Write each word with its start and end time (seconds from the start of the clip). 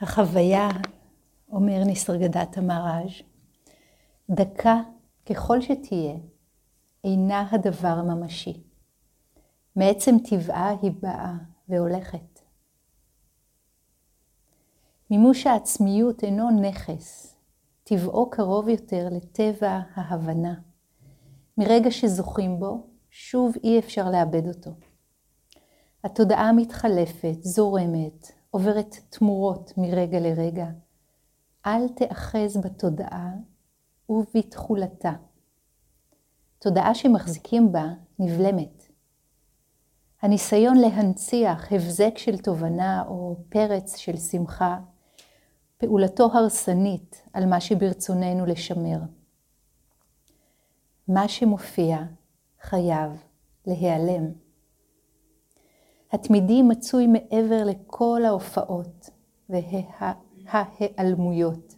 החוויה, 0.00 0.68
אומר 1.52 1.84
ניסרגדת 1.84 2.58
המאראז', 2.58 3.22
דקה 4.30 4.80
ככל 5.26 5.60
שתהיה, 5.60 6.14
אינה 7.04 7.48
הדבר 7.50 7.88
הממשי. 7.88 8.62
מעצם 9.76 10.14
טבעה 10.30 10.74
היא 10.82 10.92
באה 11.02 11.32
והולכת. 11.68 12.40
מימוש 15.10 15.46
העצמיות 15.46 16.24
אינו 16.24 16.50
נכס, 16.60 17.36
טבעו 17.84 18.30
קרוב 18.30 18.68
יותר 18.68 19.08
לטבע 19.10 19.80
ההבנה. 19.94 20.54
מרגע 21.58 21.90
שזוכים 21.90 22.60
בו, 22.60 22.86
שוב 23.10 23.54
אי 23.64 23.78
אפשר 23.78 24.10
לאבד 24.10 24.48
אותו. 24.48 24.70
התודעה 26.04 26.52
מתחלפת, 26.52 27.36
זורמת, 27.40 28.32
עוברת 28.54 28.96
תמורות 29.08 29.72
מרגע 29.76 30.20
לרגע. 30.20 30.66
אל 31.66 31.88
תאחז 31.88 32.56
בתודעה 32.56 33.30
ובתכולתה. 34.08 35.12
תודעה 36.58 36.94
שמחזיקים 36.94 37.72
בה 37.72 37.84
נבלמת. 38.18 38.86
הניסיון 40.22 40.76
להנציח 40.76 41.72
הבזק 41.72 42.18
של 42.18 42.38
תובנה 42.38 43.04
או 43.08 43.36
פרץ 43.48 43.96
של 43.96 44.16
שמחה, 44.16 44.78
פעולתו 45.76 46.30
הרסנית 46.32 47.22
על 47.32 47.46
מה 47.46 47.60
שברצוננו 47.60 48.46
לשמר. 48.46 48.98
מה 51.08 51.28
שמופיע 51.28 51.98
חייב 52.60 53.10
להיעלם. 53.66 54.43
התמידי 56.14 56.62
מצוי 56.62 57.06
מעבר 57.06 57.64
לכל 57.64 58.22
ההופעות 58.24 59.10
וההיעלמויות. 59.48 61.74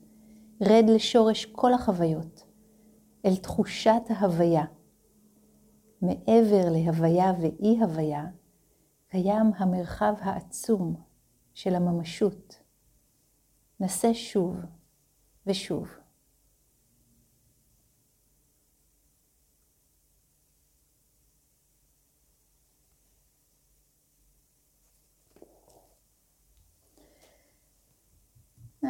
רד 0.63 0.85
לשורש 0.89 1.45
כל 1.45 1.75
החוויות, 1.75 2.45
אל 3.25 3.37
תחושת 3.37 4.03
ההוויה. 4.09 4.65
מעבר 6.03 6.69
להוויה 6.71 7.33
ואי 7.41 7.79
הוויה, 7.81 8.25
קיים 9.09 9.51
המרחב 9.57 10.15
העצום 10.21 10.95
של 11.55 11.75
הממשות. 11.75 12.63
נסה 13.81 14.15
שוב 14.15 14.57
ושוב. 15.47 15.89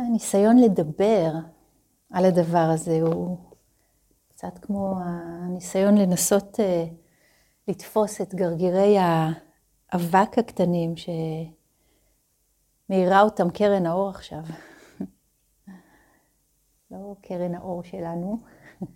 הניסיון 0.06 0.58
לדבר 0.58 1.32
על 2.10 2.24
הדבר 2.24 2.68
הזה 2.74 3.00
הוא 3.02 3.38
קצת 4.28 4.58
כמו 4.62 4.94
הניסיון 5.04 5.98
לנסות 5.98 6.60
uh, 6.60 6.62
לתפוס 7.68 8.20
את 8.20 8.34
גרגירי 8.34 8.96
האבק 8.98 10.38
הקטנים 10.38 10.94
שמאירה 12.88 13.22
אותם 13.22 13.50
קרן 13.50 13.86
האור 13.86 14.08
עכשיו. 14.08 14.42
לא 16.90 17.14
קרן 17.22 17.54
האור 17.54 17.82
שלנו, 17.82 18.38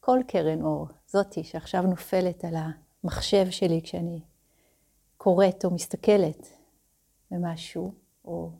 כל 0.00 0.18
קרן 0.28 0.62
אור, 0.62 0.88
זאתי 1.06 1.44
שעכשיו 1.44 1.82
נופלת 1.82 2.44
על 2.44 2.54
המחשב 2.56 3.50
שלי 3.50 3.80
כשאני 3.82 4.20
קוראת 5.16 5.64
או 5.64 5.70
מסתכלת 5.70 6.48
במשהו, 7.30 7.94
או 8.24 8.50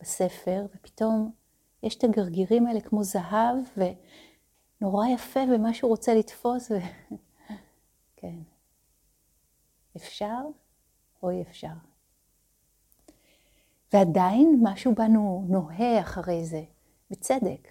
בספר, 0.00 0.66
ופתאום 0.74 1.32
יש 1.82 1.96
את 1.96 2.04
הגרגירים 2.04 2.66
האלה 2.66 2.80
כמו 2.80 3.04
זהב, 3.04 3.56
ונורא 3.76 5.06
יפה 5.06 5.40
ומה 5.54 5.74
שהוא 5.74 5.90
רוצה 5.90 6.14
לתפוס, 6.14 6.70
ו... 6.70 6.74
כן. 8.16 8.38
אפשר 9.96 10.40
או 11.22 11.30
אי 11.30 11.42
אפשר. 11.42 11.72
ועדיין 13.92 14.60
משהו 14.62 14.94
בנו 14.94 15.46
נוהה 15.48 16.00
אחרי 16.00 16.44
זה, 16.44 16.62
בצדק. 17.10 17.68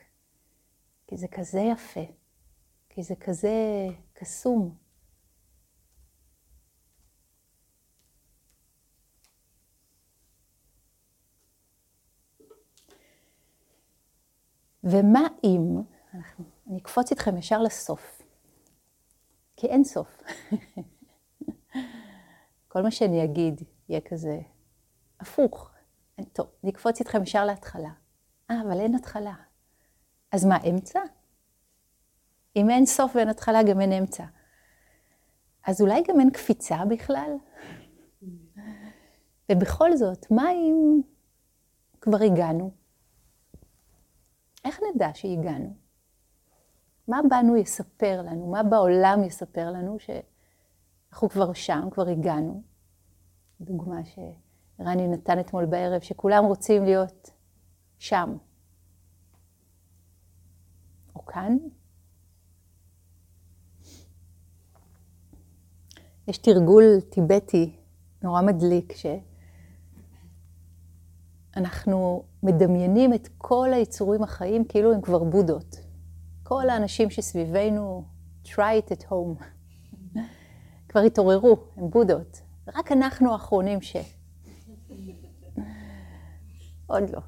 כי 1.07 1.17
זה 1.17 1.27
כזה 1.27 1.59
יפה, 1.59 2.05
כי 2.89 3.03
זה 3.03 3.15
כזה 3.15 3.87
קסום. 4.13 4.75
ומה 14.83 15.27
אם, 15.43 15.81
אני 16.67 16.77
אקפוץ 16.77 17.11
איתכם 17.11 17.37
ישר 17.37 17.61
לסוף, 17.61 18.21
כי 19.55 19.67
אין 19.67 19.83
סוף. 19.83 20.17
כל 22.67 22.81
מה 22.81 22.91
שאני 22.91 23.23
אגיד 23.23 23.61
יהיה 23.89 24.01
כזה 24.01 24.39
הפוך. 25.19 25.71
טוב, 26.33 26.47
אני 26.63 26.71
אקפוץ 26.71 26.99
איתכם 26.99 27.23
ישר 27.23 27.45
להתחלה. 27.45 27.89
אה, 28.51 28.61
אבל 28.61 28.79
אין 28.79 28.95
התחלה. 28.95 29.33
אז 30.31 30.45
מה, 30.45 30.57
אמצע? 30.69 30.99
אם 32.55 32.69
אין 32.69 32.85
סוף 32.85 33.15
ואין 33.15 33.29
התחלה, 33.29 33.63
גם 33.63 33.81
אין 33.81 33.91
אמצע. 33.91 34.25
אז 35.67 35.81
אולי 35.81 36.03
גם 36.07 36.19
אין 36.19 36.29
קפיצה 36.29 36.85
בכלל? 36.89 37.31
ובכל 39.51 39.95
זאת, 39.95 40.31
מה 40.31 40.51
אם 40.51 41.01
כבר 42.01 42.23
הגענו? 42.23 42.78
איך 44.65 44.79
נדע 44.95 45.09
שהגענו? 45.13 45.75
מה 47.07 47.19
בנו 47.29 47.57
יספר 47.57 48.21
לנו? 48.21 48.47
מה 48.47 48.63
בעולם 48.63 49.23
יספר 49.23 49.71
לנו 49.71 49.97
שאנחנו 49.99 51.29
כבר 51.29 51.53
שם, 51.53 51.87
כבר 51.91 52.07
הגענו? 52.07 52.63
דוגמה 53.61 54.01
שרני 54.05 55.07
נתן 55.07 55.39
אתמול 55.39 55.65
בערב, 55.65 56.01
שכולם 56.01 56.45
רוצים 56.45 56.83
להיות 56.83 57.29
שם. 57.97 58.37
או 61.15 61.25
כאן. 61.25 61.57
יש 66.27 66.37
תרגול 66.37 66.83
טיבטי 67.09 67.75
נורא 68.23 68.41
מדליק, 68.41 68.93
ש... 68.93 69.05
אנחנו 71.57 72.23
מדמיינים 72.43 73.13
את 73.13 73.29
כל 73.37 73.69
היצורים 73.73 74.23
החיים 74.23 74.65
כאילו 74.65 74.93
הם 74.93 75.01
כבר 75.01 75.23
בודהות. 75.23 75.75
כל 76.43 76.69
האנשים 76.69 77.09
שסביבנו, 77.09 78.03
try 78.45 78.87
it 78.87 78.91
at 78.91 79.03
home, 79.09 79.43
כבר 80.89 80.99
התעוררו, 80.99 81.57
הם 81.77 81.89
בודהות. 81.89 82.41
רק 82.75 82.91
אנחנו 82.91 83.33
האחרונים 83.33 83.81
ש... 83.81 83.95
עוד 86.87 87.09
לא. 87.09 87.19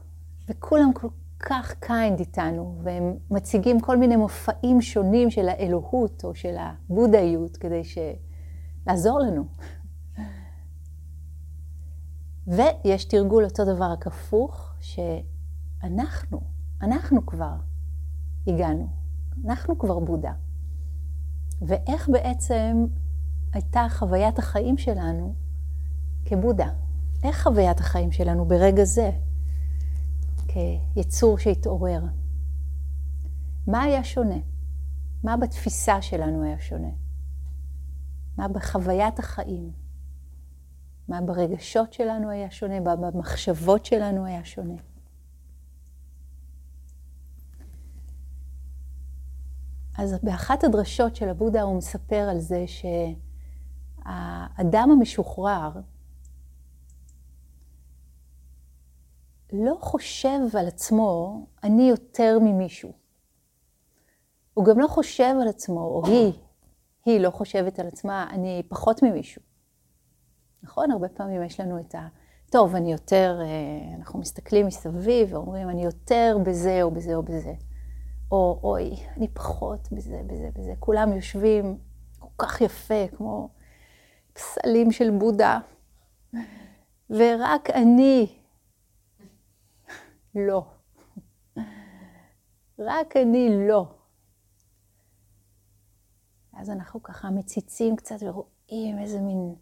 וכולם 0.50 0.94
כל 0.94 1.08
כך 1.40 1.76
kind 1.80 2.20
איתנו, 2.20 2.80
והם 2.84 3.18
מציגים 3.32 3.80
כל 3.80 3.98
מיני 3.98 4.16
מופעים 4.16 4.82
שונים 4.82 5.32
של 5.32 5.50
האלוהות 5.50 6.24
או 6.24 6.36
של 6.36 6.56
הבודהיות 6.60 7.58
כדי 7.58 7.84
ש... 7.84 7.98
לעזור 8.88 9.20
לנו. 9.20 9.46
ויש 12.48 13.06
תרגול 13.06 13.46
אותו 13.46 13.66
דבר 13.66 13.92
רק 13.92 14.08
הפוך, 14.08 14.74
שאנחנו, 14.80 16.42
אנחנו 16.82 17.26
כבר 17.26 17.56
הגענו, 18.48 18.88
אנחנו 19.46 19.80
כבר 19.80 20.00
בודה. 20.00 20.34
ואיך 21.62 22.10
בעצם 22.10 22.86
הייתה 23.54 23.88
חוויית 23.90 24.40
החיים 24.40 24.78
שלנו 24.78 25.36
כבודה? 26.26 26.70
איך 27.24 27.44
חוויית 27.44 27.80
החיים 27.80 28.12
שלנו 28.12 28.46
ברגע 28.46 28.84
זה, 28.84 29.12
כיצור 30.48 31.38
שהתעורר? 31.38 32.02
מה 33.68 33.82
היה 33.82 34.04
שונה? 34.04 34.38
מה 35.24 35.38
בתפיסה 35.38 36.02
שלנו 36.02 36.44
היה 36.44 36.60
שונה? 36.60 36.92
מה 38.38 38.48
בחוויית 38.48 39.20
החיים? 39.20 39.81
מה 41.08 41.22
ברגשות 41.22 41.94
שלנו 41.94 42.30
היה 42.30 42.52
שונה, 42.52 42.80
מה 42.80 42.96
במחשבות 42.96 43.86
שלנו 43.86 44.26
היה 44.26 44.46
שונה. 44.46 44.76
אז 49.98 50.16
באחת 50.24 50.64
הדרשות 50.64 51.16
של 51.16 51.30
הבודה 51.30 51.62
הוא 51.62 51.78
מספר 51.78 52.28
על 52.30 52.40
זה 52.40 52.66
שהאדם 54.06 54.90
המשוחרר 54.92 55.72
לא 59.54 59.78
חושב 59.82 60.40
על 60.60 60.68
עצמו, 60.68 61.46
אני 61.64 61.90
יותר 61.90 62.38
ממישהו. 62.42 62.92
הוא 64.54 64.66
גם 64.66 64.80
לא 64.80 64.88
חושב 64.88 65.36
על 65.42 65.48
עצמו, 65.48 65.80
או 65.80 66.06
היא, 66.06 66.34
היא 67.06 67.20
לא 67.20 67.30
חושבת 67.30 67.80
על 67.80 67.88
עצמה, 67.88 68.28
אני 68.32 68.64
פחות 68.70 69.04
ממישהו. 69.04 69.51
נכון? 70.64 70.92
הרבה 70.92 71.10
פעמים 71.10 71.44
יש 71.44 71.60
לנו 71.60 71.80
את 71.80 71.96
טוב, 72.52 72.76
אני 72.76 72.92
יותר, 72.92 73.40
אה, 73.42 73.96
אנחנו 73.96 74.20
מסתכלים 74.20 74.68
מסביב 74.68 75.34
ואומרים, 75.34 75.70
אני 75.70 75.84
יותר 75.84 76.38
בזה 76.46 76.84
או 76.84 76.92
בזה 76.92 77.16
או 77.16 77.24
בזה. 77.24 77.54
או, 78.32 78.60
אוי, 78.64 78.96
אני 79.18 79.28
פחות 79.28 79.92
בזה, 79.92 80.22
בזה, 80.28 80.50
בזה. 80.56 80.74
כולם 80.80 81.14
יושבים 81.14 81.78
כל 82.20 82.28
כך 82.38 82.62
יפה, 82.62 83.08
כמו 83.18 83.50
פסלים 84.34 84.92
של 84.92 85.10
בודה, 85.20 85.60
ורק 87.10 87.70
אני 87.70 88.40
לא. 90.36 90.66
רק 92.80 93.18
אני 93.18 93.68
לא. 93.68 93.86
אז 96.54 96.70
אנחנו 96.70 97.04
ככה 97.04 97.30
מציצים 97.30 97.96
קצת 97.96 98.16
ורואים 98.22 99.00
איזה 99.00 99.22
מין 99.22 99.56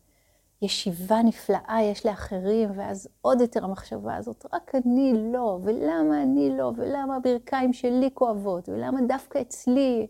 ישיבה 0.62 1.22
נפלאה 1.24 1.78
יש 1.84 2.06
לאחרים, 2.06 2.70
ואז 2.76 3.10
עוד 3.22 3.42
יותר 3.42 3.66
המחשבה 3.66 4.16
הזאת, 4.16 4.46
רק 4.54 4.76
אני 4.76 5.14
לא, 5.34 5.60
ולמה 5.64 6.24
אני 6.24 6.58
לא, 6.58 6.72
ולמה 6.76 7.16
הברכיים 7.16 7.74
שלי 7.74 8.10
כואבות, 8.14 8.70
ולמה 8.70 9.00
דווקא 9.08 9.42
אצלי 9.42 10.08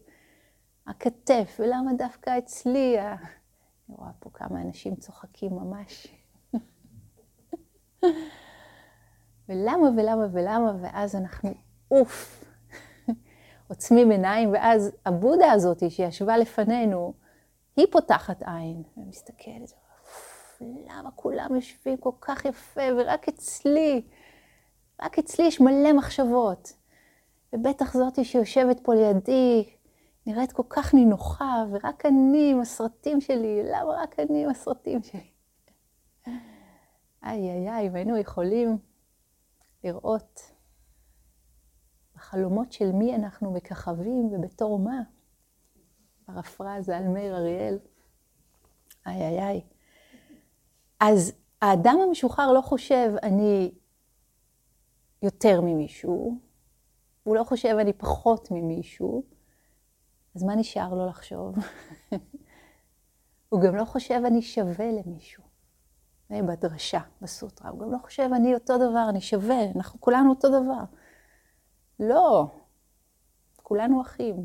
הכתף, 0.87 1.57
ולמה 1.59 1.93
דווקא 1.93 2.37
אצלי 2.37 2.99
ה... 2.99 3.15
אני 3.89 3.97
רואה 3.97 4.11
פה 4.19 4.29
כמה 4.33 4.61
אנשים 4.61 4.95
צוחקים 4.95 5.55
ממש. 5.55 6.07
ולמה 9.49 9.89
ולמה 9.97 10.27
ולמה, 10.31 10.73
ואז 10.81 11.15
אנחנו, 11.15 11.49
אוף, 11.91 12.45
עוצמים 13.67 14.11
עיניים, 14.11 14.53
ואז 14.53 14.91
הבודה 15.05 15.51
הזאת 15.51 15.91
שישבה 15.91 16.37
לפנינו, 16.37 17.13
היא 17.75 17.85
פותחת 17.91 18.43
עין 18.45 18.83
ומסתכלת, 18.97 19.73
למה 20.61 21.11
כולם 21.15 21.55
יושבים 21.55 21.97
כל 21.97 22.11
כך 22.21 22.45
יפה, 22.45 22.81
ורק 22.97 23.27
אצלי, 23.27 24.01
רק 25.01 25.19
אצלי 25.19 25.45
יש 25.45 25.61
מלא 25.61 25.93
מחשבות. 25.93 26.73
ובטח 27.53 27.93
זאתי 27.93 28.25
שיושבת 28.25 28.79
פה 28.83 28.93
לידי, 28.93 29.69
נראית 30.25 30.51
כל 30.51 30.63
כך 30.69 30.93
נינוחה, 30.93 31.63
ורק 31.71 32.05
אני 32.05 32.51
עם 32.51 32.61
הסרטים 32.61 33.21
שלי, 33.21 33.61
למה 33.63 33.93
רק 34.03 34.19
אני 34.19 34.43
עם 34.43 34.49
הסרטים 34.49 35.03
שלי? 35.03 35.31
איי 37.23 37.51
איי 37.51 37.69
איי, 37.69 37.87
אם 37.87 37.95
היינו 37.95 38.17
יכולים 38.17 38.77
לראות 39.83 40.51
בחלומות 42.15 42.71
של 42.71 42.91
מי 42.91 43.15
אנחנו 43.15 43.51
מככבים 43.51 44.25
ובתור 44.31 44.79
מה. 44.79 45.01
פרפרזה 46.25 46.97
על 46.97 47.07
מאיר 47.07 47.35
אריאל. 47.37 47.79
איי 49.07 49.21
איי 49.21 49.39
איי. 49.39 49.61
אז 50.99 51.33
האדם 51.61 51.97
המשוחרר 52.07 52.51
לא 52.51 52.61
חושב, 52.61 53.11
אני 53.23 53.71
יותר 55.21 55.61
ממישהו, 55.61 56.39
הוא 57.23 57.35
לא 57.35 57.43
חושב, 57.43 57.75
אני 57.79 57.93
פחות 57.93 58.51
ממישהו, 58.51 59.23
אז 60.35 60.43
מה 60.43 60.55
נשאר 60.55 60.93
לו 60.93 61.07
לחשוב? 61.07 61.55
הוא 63.49 63.61
גם 63.61 63.75
לא 63.75 63.85
חושב, 63.85 64.21
אני 64.25 64.41
שווה 64.41 64.91
למישהו. 64.91 65.43
זה 66.29 66.41
בדרשה, 66.41 66.99
בסוטרה. 67.21 67.69
הוא 67.69 67.79
גם 67.79 67.91
לא 67.91 67.97
חושב, 67.97 68.29
אני 68.35 68.53
אותו 68.53 68.77
דבר, 68.77 69.05
אני 69.09 69.21
שווה, 69.21 69.71
אנחנו 69.75 70.01
כולנו 70.01 70.29
אותו 70.29 70.47
דבר. 70.49 70.83
לא, 71.99 72.47
כולנו 73.63 74.01
אחים, 74.01 74.35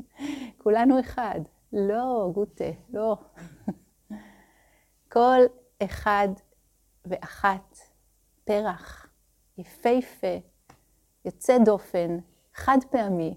כולנו 0.62 1.00
אחד. 1.00 1.40
לא, 1.72 2.30
גוטה, 2.34 2.70
לא. 2.90 3.16
כל 5.12 5.40
אחד 5.82 6.28
ואחת, 7.04 7.78
פרח, 8.44 9.06
יפהפה, 9.58 10.36
יוצא 11.24 11.58
דופן, 11.64 12.18
חד 12.54 12.78
פעמי, 12.90 13.34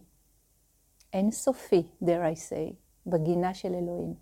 אין 1.14 1.32
סופי, 1.32 1.84
dare 2.04 2.36
I 2.36 2.38
say, 2.50 2.74
בגינה 3.06 3.54
של 3.54 3.74
אלוהים. 3.74 4.14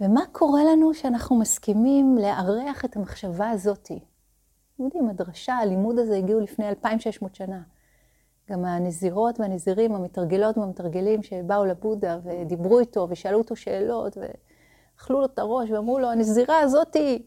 ומה 0.00 0.20
קורה 0.32 0.60
לנו 0.64 0.94
שאנחנו 0.94 1.38
מסכימים 1.38 2.18
לארח 2.18 2.84
את 2.84 2.96
המחשבה 2.96 3.50
הזאתי? 3.50 4.00
אתם 4.74 4.84
יודעים, 4.84 5.08
הדרשה, 5.08 5.54
הלימוד 5.54 5.98
הזה 5.98 6.16
הגיעו 6.16 6.40
לפני 6.40 6.68
2,600 6.68 7.34
שנה. 7.34 7.62
גם 8.50 8.64
הנזירות 8.64 9.40
והנזירים, 9.40 9.94
המתרגלות 9.94 10.58
והמתרגלים 10.58 11.22
שבאו 11.22 11.64
לבודהה 11.64 12.18
ודיברו 12.22 12.80
איתו 12.80 13.06
ושאלו 13.10 13.38
אותו 13.38 13.56
שאלות. 13.56 14.16
אכלו 14.96 15.20
לו 15.20 15.26
את 15.26 15.38
הראש 15.38 15.70
ואמרו 15.70 15.98
לו, 15.98 16.10
הנזירה 16.10 16.60
הזאת 16.60 16.94
היא, 16.94 17.20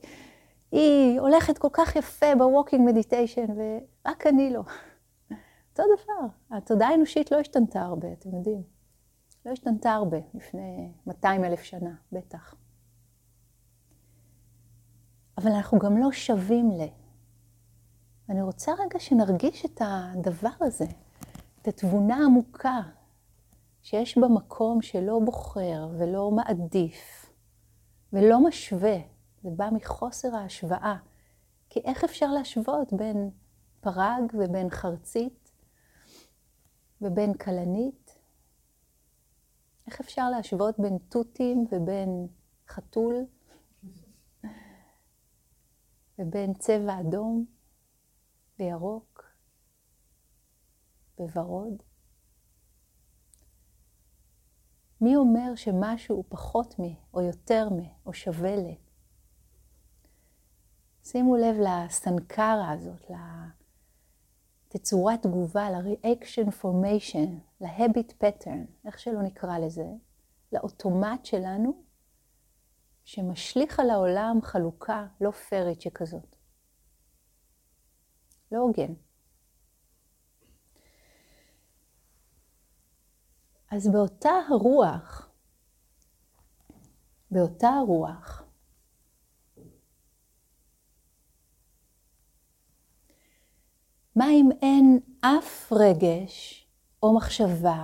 היא 0.71 1.19
הולכת 1.19 1.57
כל 1.57 1.68
כך 1.74 1.95
יפה 1.95 2.36
ב 2.38 2.44
walking 2.44 2.89
meditation, 2.89 3.45
ורק 3.56 4.27
אני 4.27 4.54
לא. 4.54 4.60
אותו 5.69 5.83
דבר, 5.83 6.57
התודעה 6.57 6.89
האנושית 6.89 7.31
לא 7.31 7.38
השתנתה 7.38 7.81
הרבה, 7.81 8.07
אתם 8.13 8.36
יודעים. 8.36 8.63
לא 9.45 9.51
השתנתה 9.51 9.92
הרבה, 9.92 10.18
לפני 10.33 10.92
200 11.07 11.45
אלף 11.45 11.62
שנה, 11.62 11.94
בטח. 12.12 12.56
אבל 15.38 15.51
אנחנו 15.51 15.80
גם 15.80 15.98
לא 15.98 16.12
שווים 16.12 16.71
ל... 16.71 16.81
אני 18.30 18.42
רוצה 18.42 18.71
רגע 18.74 19.00
שנרגיש 19.00 19.66
את 19.66 19.81
הדבר 19.86 20.50
הזה, 20.62 20.86
את 21.62 21.68
התבונה 21.68 22.18
העמוקה 22.18 22.80
שיש 23.81 24.18
במקום 24.18 24.81
שלא 24.81 25.19
בוחר 25.25 25.89
ולא 25.98 26.31
מעדיף, 26.31 27.29
ולא 28.13 28.44
משווה, 28.47 28.97
זה 29.44 29.50
בא 29.50 29.69
מחוסר 29.71 30.35
ההשוואה. 30.35 30.97
כי 31.69 31.79
איך 31.79 32.03
אפשר 32.03 32.31
להשוות 32.31 32.94
בין 32.94 33.29
פרג 33.81 34.33
ובין 34.33 34.69
חרצית 34.69 35.51
ובין 37.01 37.33
כלנית? 37.33 38.19
איך 39.88 40.00
אפשר 40.00 40.29
להשוות 40.29 40.79
בין 40.79 40.97
תותים 41.09 41.65
ובין 41.71 42.27
חתול 42.67 43.15
ובין 46.19 46.53
צבע 46.53 47.00
אדום 47.00 47.45
וירוק 48.59 49.23
וורוד? 51.19 51.83
מי 55.01 55.16
אומר 55.16 55.56
שמשהו 55.56 56.16
הוא 56.16 56.25
פחות 56.30 56.80
מ, 56.80 56.84
או 57.13 57.22
יותר 57.22 57.69
מ, 57.69 57.80
או 58.06 58.13
שווה 58.13 58.56
ל? 58.56 58.66
שימו 61.04 61.36
לב 61.36 61.56
לסנקרה 61.60 62.72
הזאת, 62.72 63.12
לתצורת 64.69 65.23
תגובה, 65.23 65.69
ל-reaction 65.71 66.50
formation, 66.62 67.30
ל-habit 67.62 68.14
pattern, 68.23 68.85
איך 68.85 69.00
שלא 69.00 69.21
נקרא 69.21 69.57
לזה, 69.57 69.88
לאוטומט 70.52 71.26
שלנו, 71.26 71.83
שמשליך 73.04 73.80
על 73.80 73.90
העולם 73.90 74.40
חלוקה 74.44 75.07
לא 75.21 75.31
פיירית 75.31 75.81
שכזאת. 75.81 76.35
לא 78.52 78.57
הוגן. 78.57 78.94
אז 83.71 83.88
באותה 83.92 84.31
הרוח, 84.49 85.30
באותה 87.31 87.69
הרוח, 87.69 88.44
מה 94.16 94.26
אם 94.31 94.49
אין 94.61 94.99
אף 95.21 95.71
רגש 95.71 96.68
או 97.04 97.18
מחשבה 97.18 97.83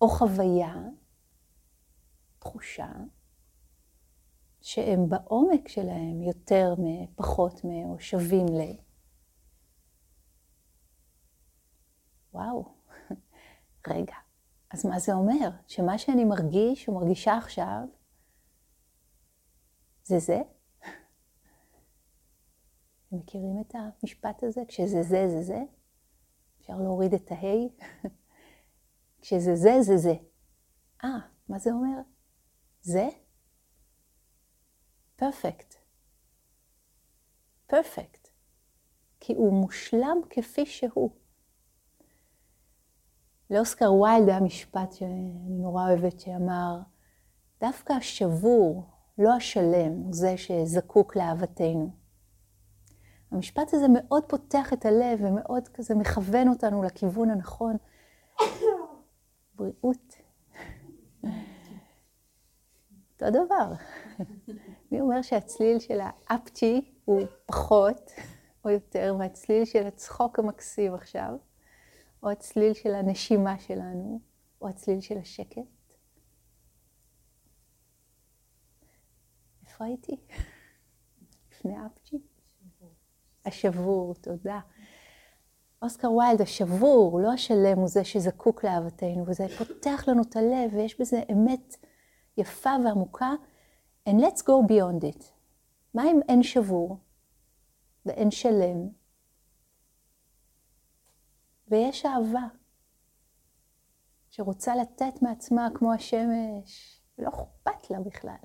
או 0.00 0.08
חוויה, 0.08 0.74
תחושה, 2.38 2.92
שהם 4.60 5.08
בעומק 5.08 5.68
שלהם 5.68 6.22
יותר 6.22 6.74
מפחות 6.78 7.64
מ... 7.64 7.68
או 7.68 8.00
שווים 8.00 8.46
ל... 8.46 8.60
וואו, 12.32 12.74
רגע, 13.88 14.14
אז 14.70 14.86
מה 14.86 14.98
זה 14.98 15.12
אומר? 15.12 15.50
שמה 15.66 15.98
שאני 15.98 16.24
מרגיש 16.24 16.88
או 16.88 16.94
מרגישה 16.94 17.36
עכשיו, 17.36 17.80
זה 20.02 20.18
זה? 20.18 20.42
אתם 23.08 23.16
מכירים 23.16 23.60
את 23.60 23.74
המשפט 23.74 24.42
הזה? 24.42 24.60
כשזה 24.68 25.02
זה, 25.02 25.28
זה 25.28 25.42
זה? 25.42 25.62
אפשר 26.60 26.76
להוריד 26.76 27.14
את 27.14 27.32
ההי? 27.32 27.68
כשזה 29.20 29.54
זה, 29.54 29.70
זה 29.80 29.96
זה. 29.96 30.14
אה, 31.04 31.18
מה 31.48 31.58
זה 31.58 31.70
אומר? 31.70 32.00
זה? 32.80 33.08
פרפקט. 35.16 35.74
פרפקט. 37.66 38.28
כי 39.20 39.34
הוא 39.34 39.52
מושלם 39.60 40.16
כפי 40.30 40.66
שהוא. 40.66 41.19
לאוסקר 43.50 43.92
ויילד 43.92 44.28
היה 44.28 44.40
משפט 44.40 44.92
שאני 44.92 45.32
נורא 45.48 45.88
אוהבת, 45.88 46.20
שאמר, 46.20 46.78
דווקא 47.60 47.92
השבור, 47.92 48.84
לא 49.18 49.32
השלם, 49.32 49.92
הוא 49.92 50.12
זה 50.14 50.36
שזקוק 50.36 51.16
לאהבתנו. 51.16 51.90
המשפט 53.30 53.74
הזה 53.74 53.86
מאוד 53.88 54.24
פותח 54.24 54.72
את 54.72 54.86
הלב 54.86 55.18
ומאוד 55.22 55.68
כזה 55.68 55.94
מכוון 55.94 56.48
אותנו 56.48 56.82
לכיוון 56.82 57.30
הנכון. 57.30 57.76
בריאות. 59.54 60.14
אותו 63.12 63.30
דבר. 63.30 63.72
מי 64.92 65.00
אומר 65.00 65.22
שהצליל 65.22 65.78
של 65.78 65.98
האפצ'י 66.02 66.94
הוא 67.04 67.20
פחות 67.46 68.10
או 68.64 68.70
יותר 68.70 69.14
מהצליל 69.14 69.64
של 69.64 69.86
הצחוק 69.86 70.38
המקסים 70.38 70.94
עכשיו, 70.94 71.36
או 72.22 72.30
הצליל 72.30 72.74
של 72.74 72.94
הנשימה 72.94 73.58
שלנו, 73.58 74.20
או 74.60 74.68
הצליל 74.68 75.00
של 75.00 75.18
השקט? 75.18 75.58
איפה 79.66 79.84
הייתי? 79.84 80.16
לפני 81.52 81.86
אפצ'י? 81.86 82.18
השבור, 83.46 84.14
תודה. 84.14 84.60
אוסקר 85.82 86.12
ויילד, 86.12 86.40
השבור, 86.40 87.20
לא 87.20 87.32
השלם, 87.32 87.78
הוא 87.78 87.88
זה 87.88 88.04
שזקוק 88.04 88.64
לאהבתנו, 88.64 89.24
וזה 89.26 89.46
פותח 89.58 90.04
לנו 90.08 90.22
את 90.22 90.36
הלב, 90.36 90.74
ויש 90.74 91.00
בזה 91.00 91.22
אמת 91.32 91.76
יפה 92.36 92.70
ועמוקה. 92.84 93.32
And 94.08 94.12
let's 94.12 94.40
go 94.40 94.68
beyond 94.68 95.04
it. 95.04 95.24
מה 95.94 96.02
אם 96.10 96.20
אין 96.28 96.42
שבור 96.42 96.98
ואין 98.06 98.30
שלם, 98.30 98.88
ויש 101.70 102.06
אהבה 102.06 102.46
שרוצה 104.30 104.76
לתת 104.76 105.22
מעצמה 105.22 105.68
כמו 105.74 105.92
השמש, 105.92 107.00
ולא 107.18 107.28
אכפת 107.28 107.90
לה 107.90 108.00
בכלל 108.00 108.36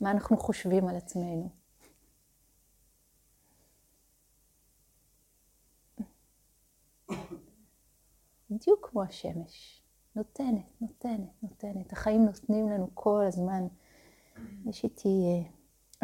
מה 0.00 0.10
אנחנו 0.10 0.36
חושבים 0.36 0.88
על 0.88 0.96
עצמנו. 0.96 1.48
בדיוק 8.50 8.88
כמו 8.90 9.02
השמש, 9.02 9.82
נותנת, 10.16 10.80
נותנת, 10.80 11.42
נותנת. 11.42 11.92
החיים 11.92 12.24
נותנים 12.24 12.68
לנו 12.68 12.88
כל 12.94 13.24
הזמן. 13.28 13.66
יש 14.66 14.84
איתי 14.84 15.08
אה, 15.08 15.50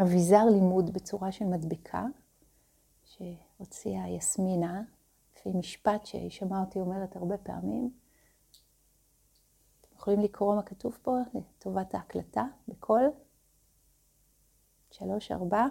אביזר 0.05 0.45
לימוד 0.51 0.93
בצורה 0.93 1.31
של 1.31 1.45
מדבקה, 1.45 2.05
שהוציאה 3.03 4.09
יסמינה, 4.09 4.83
לפי 5.39 5.49
משפט 5.57 6.05
שהיא 6.05 6.29
שמעה 6.29 6.61
אותי 6.61 6.79
אומרת 6.79 7.15
הרבה 7.15 7.37
פעמים. 7.37 7.91
אתם 9.81 9.95
יכולים 9.95 10.19
לקרוא 10.19 10.55
מה 10.55 10.63
כתוב 10.63 10.97
פה 11.01 11.17
לטובת 11.33 11.95
ההקלטה 11.95 12.43
בקול? 12.67 13.11
שלוש, 14.91 15.31
ארבע. 15.31 15.65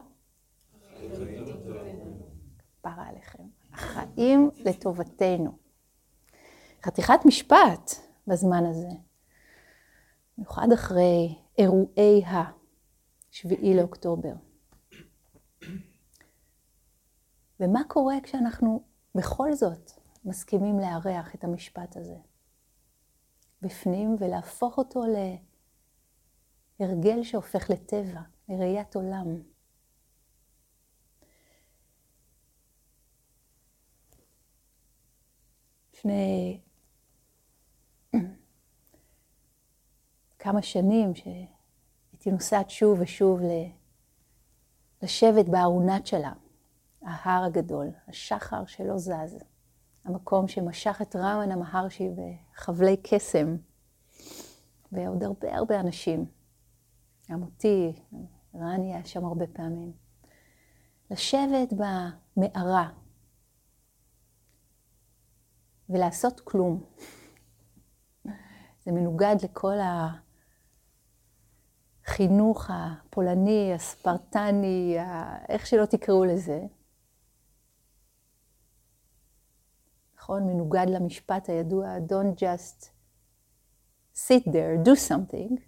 כפרה 2.59 3.09
עליכם. 3.09 3.43
החיים 3.73 4.51
לטובתנו. 4.57 5.59
חתיכת 6.83 7.21
משפט 7.27 7.91
בזמן 8.27 8.65
הזה. 8.67 8.89
במיוחד 10.37 10.69
אחרי 10.75 11.39
אירועי 11.59 12.23
השביעי 13.31 13.77
לאוקטובר. 13.77 14.33
ומה 17.61 17.81
קורה 17.89 18.15
כשאנחנו 18.23 18.88
בכל 19.15 19.53
זאת 19.55 19.91
מסכימים 20.25 20.79
לארח 20.79 21.35
את 21.35 21.45
המשפט 21.45 21.97
הזה 21.97 22.17
בפנים 23.63 24.17
ולהפוך 24.19 24.79
אותו 24.79 25.03
להרגל 26.81 27.23
שהופך 27.23 27.71
לטבע, 27.71 28.21
לראיית 28.49 28.97
עולם. 28.97 29.43
לפני 35.95 36.61
כמה 40.39 40.63
שנים 40.63 41.15
שהייתי 41.15 42.31
נוסעת 42.31 42.71
שוב 42.71 43.01
ושוב 43.01 43.41
לשבת 45.03 45.49
בארונת 45.49 46.07
שלה, 46.07 46.33
ההר 47.03 47.45
הגדול, 47.45 47.91
השחר 48.09 48.67
שלא 48.67 48.99
זז, 48.99 49.39
המקום 50.05 50.49
שמשך 50.49 50.99
את 51.03 51.17
רמן 51.17 51.53
המהרשי 51.53 52.09
בחבלי 52.09 52.97
קסם, 53.03 53.57
ועוד 54.93 55.23
הרבה 55.23 55.57
הרבה 55.57 55.81
אנשים. 55.81 56.27
גם 57.31 57.43
אותי, 57.43 57.93
רני 58.55 58.95
היה 58.95 59.05
שם 59.05 59.25
הרבה 59.25 59.47
פעמים. 59.47 59.93
לשבת 61.11 61.69
במערה 61.73 62.89
ולעשות 65.89 66.41
כלום. 66.41 66.85
זה 68.81 68.93
מנוגד 68.93 69.37
לכל 69.43 69.77
החינוך 72.05 72.71
הפולני, 72.75 73.73
הספרטני, 73.75 74.97
איך 75.49 75.67
שלא 75.67 75.85
תקראו 75.85 76.25
לזה. 76.25 76.61
נכון? 80.29 80.47
מנוגד 80.47 80.87
למשפט 80.89 81.49
הידוע, 81.49 81.97
Don't 82.09 82.39
just 82.39 82.89
sit 84.15 84.45
there, 84.45 84.87
do 84.87 84.91
something. 85.09 85.61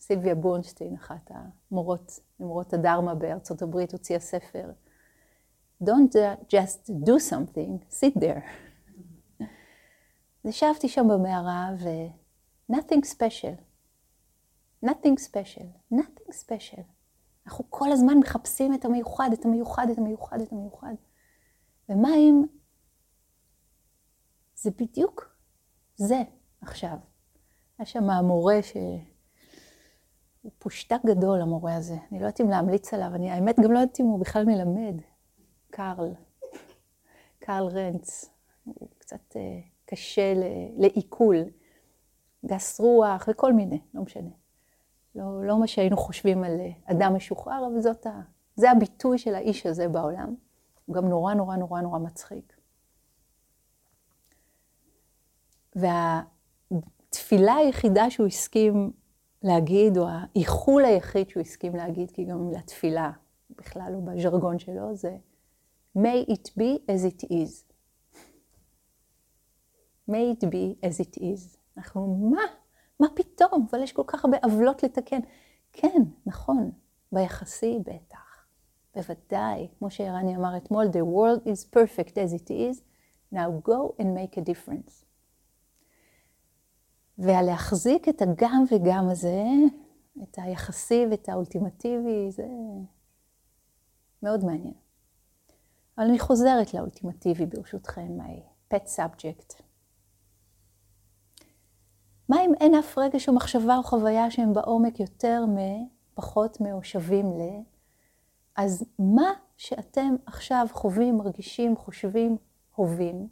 סילביה 0.00 0.34
בורנשטיין, 0.34 0.94
אחת 0.94 1.30
המורות, 1.70 2.20
ממורות 2.40 2.72
הדרמה 2.72 3.14
בארצות 3.14 3.62
הברית, 3.62 3.92
הוציאה 3.92 4.20
ספר. 4.20 4.70
Don't 5.84 6.16
just 6.52 6.90
do 6.90 7.12
something, 7.30 7.94
sit 8.00 8.20
there. 8.20 8.42
ישבתי 10.44 10.88
שם 10.88 11.08
במערה 11.08 11.70
ו... 11.78 11.88
nothing 12.72 13.04
special. 13.04 13.60
nothing 14.86 15.16
special. 15.30 15.94
nothing 15.94 16.32
special. 16.32 16.82
אנחנו 17.46 17.64
כל 17.70 17.92
הזמן 17.92 18.18
מחפשים 18.18 18.74
את 18.74 18.84
המיוחד, 18.84 19.30
את 19.32 19.44
המיוחד, 19.44 19.86
את 19.92 19.98
המיוחד, 19.98 20.40
את 20.40 20.52
המיוחד. 20.52 20.94
ומה 21.88 22.14
אם 22.16 22.42
זה 24.60 24.70
בדיוק 24.70 25.36
זה 25.96 26.22
עכשיו. 26.60 26.96
היה 27.78 27.86
שם 27.86 28.10
המורה 28.10 28.62
ש... 28.62 28.76
הוא 30.42 30.52
פושטק 30.58 31.00
גדול, 31.06 31.40
המורה 31.40 31.76
הזה. 31.76 31.96
אני 32.10 32.20
לא 32.20 32.24
יודעת 32.24 32.40
אם 32.40 32.48
להמליץ 32.48 32.94
עליו, 32.94 33.14
אני 33.14 33.30
האמת 33.30 33.56
גם 33.60 33.72
לא 33.72 33.78
יודעת 33.78 34.00
אם 34.00 34.04
הוא 34.04 34.20
בכלל 34.20 34.44
מלמד. 34.44 34.94
קארל, 35.70 36.14
קארל 37.38 37.68
רנץ. 37.68 38.30
הוא 38.64 38.88
קצת... 38.98 39.32
Uh, 39.32 39.78
קשה 39.90 40.32
לעיכול, 40.76 41.36
גס 42.46 42.80
רוח 42.80 43.28
וכל 43.30 43.52
מיני, 43.52 43.80
לא 43.94 44.02
משנה. 44.02 44.30
לא, 45.14 45.44
לא 45.44 45.60
מה 45.60 45.66
שהיינו 45.66 45.96
חושבים 45.96 46.44
על 46.44 46.60
אדם 46.84 47.14
משוחרר, 47.14 47.66
אבל 47.66 47.80
זאת 47.80 48.06
ה... 48.06 48.20
זה 48.56 48.70
הביטוי 48.70 49.18
של 49.18 49.34
האיש 49.34 49.66
הזה 49.66 49.88
בעולם. 49.88 50.34
הוא 50.86 50.96
גם 50.96 51.08
נורא 51.08 51.34
נורא 51.34 51.56
נורא 51.56 51.80
נורא 51.80 51.98
מצחיק. 51.98 52.57
והתפילה 55.76 57.54
היחידה 57.54 58.10
שהוא 58.10 58.26
הסכים 58.26 58.92
להגיד, 59.42 59.98
או 59.98 60.06
האיחול 60.08 60.84
היחיד 60.84 61.28
שהוא 61.28 61.40
הסכים 61.40 61.76
להגיד, 61.76 62.10
כי 62.10 62.24
גם 62.24 62.50
לתפילה, 62.50 63.10
בכלל 63.50 63.92
לא 63.92 63.98
בז'רגון 64.00 64.58
שלו, 64.58 64.96
זה 64.96 65.16
may 65.98 66.30
it 66.30 66.50
be 66.58 66.90
as 66.90 67.04
it 67.04 67.24
is. 67.24 67.72
may 70.10 70.32
it 70.32 70.44
be 70.44 70.86
as 70.86 71.00
it 71.00 71.18
is. 71.18 71.56
אנחנו, 71.76 72.30
מה? 72.30 72.42
מה 73.00 73.06
פתאום? 73.14 73.66
אבל 73.70 73.82
יש 73.82 73.92
כל 73.92 74.02
כך 74.06 74.24
הרבה 74.24 74.36
עוולות 74.44 74.82
לתקן. 74.82 75.20
כן, 75.72 76.02
נכון, 76.26 76.70
ביחסי 77.12 77.78
בטח. 77.78 78.46
בוודאי, 78.94 79.68
כמו 79.78 79.90
שערני 79.90 80.36
אמר 80.36 80.56
אתמול, 80.56 80.86
the 80.86 81.04
world 81.14 81.46
is 81.46 81.76
perfect 81.76 82.12
as 82.12 82.32
it 82.32 82.50
is, 82.50 82.82
now 83.34 83.68
go 83.68 83.94
and 84.00 84.06
make 84.14 84.38
a 84.38 84.40
difference. 84.40 85.07
ולהחזיק 87.18 88.08
את 88.08 88.22
הגם 88.22 88.64
וגם 88.72 89.08
הזה, 89.08 89.44
את 90.22 90.38
היחסי 90.42 91.06
ואת 91.10 91.28
האולטימטיבי, 91.28 92.30
זה 92.30 92.46
מאוד 94.22 94.44
מעניין. 94.44 94.74
אבל 95.98 96.06
אני 96.06 96.18
חוזרת 96.18 96.74
לאולטימטיבי 96.74 97.46
ברשותכם, 97.46 98.18
my 98.20 98.40
pet 98.74 98.86
subject. 98.96 99.62
מה 102.28 102.36
אם 102.44 102.52
אין 102.60 102.74
אף 102.74 102.98
רגש 102.98 103.28
או 103.28 103.34
מחשבה 103.34 103.76
או 103.76 103.82
חוויה 103.82 104.30
שהם 104.30 104.52
בעומק 104.52 105.00
יותר 105.00 105.44
מפחות 105.48 106.58
או 106.72 106.82
שווים 106.82 107.26
ל... 107.26 107.40
אז 108.56 108.84
מה 108.98 109.32
שאתם 109.56 110.14
עכשיו 110.26 110.66
חווים, 110.72 111.16
מרגישים, 111.16 111.76
חושבים, 111.76 112.36
הווים, 112.74 113.28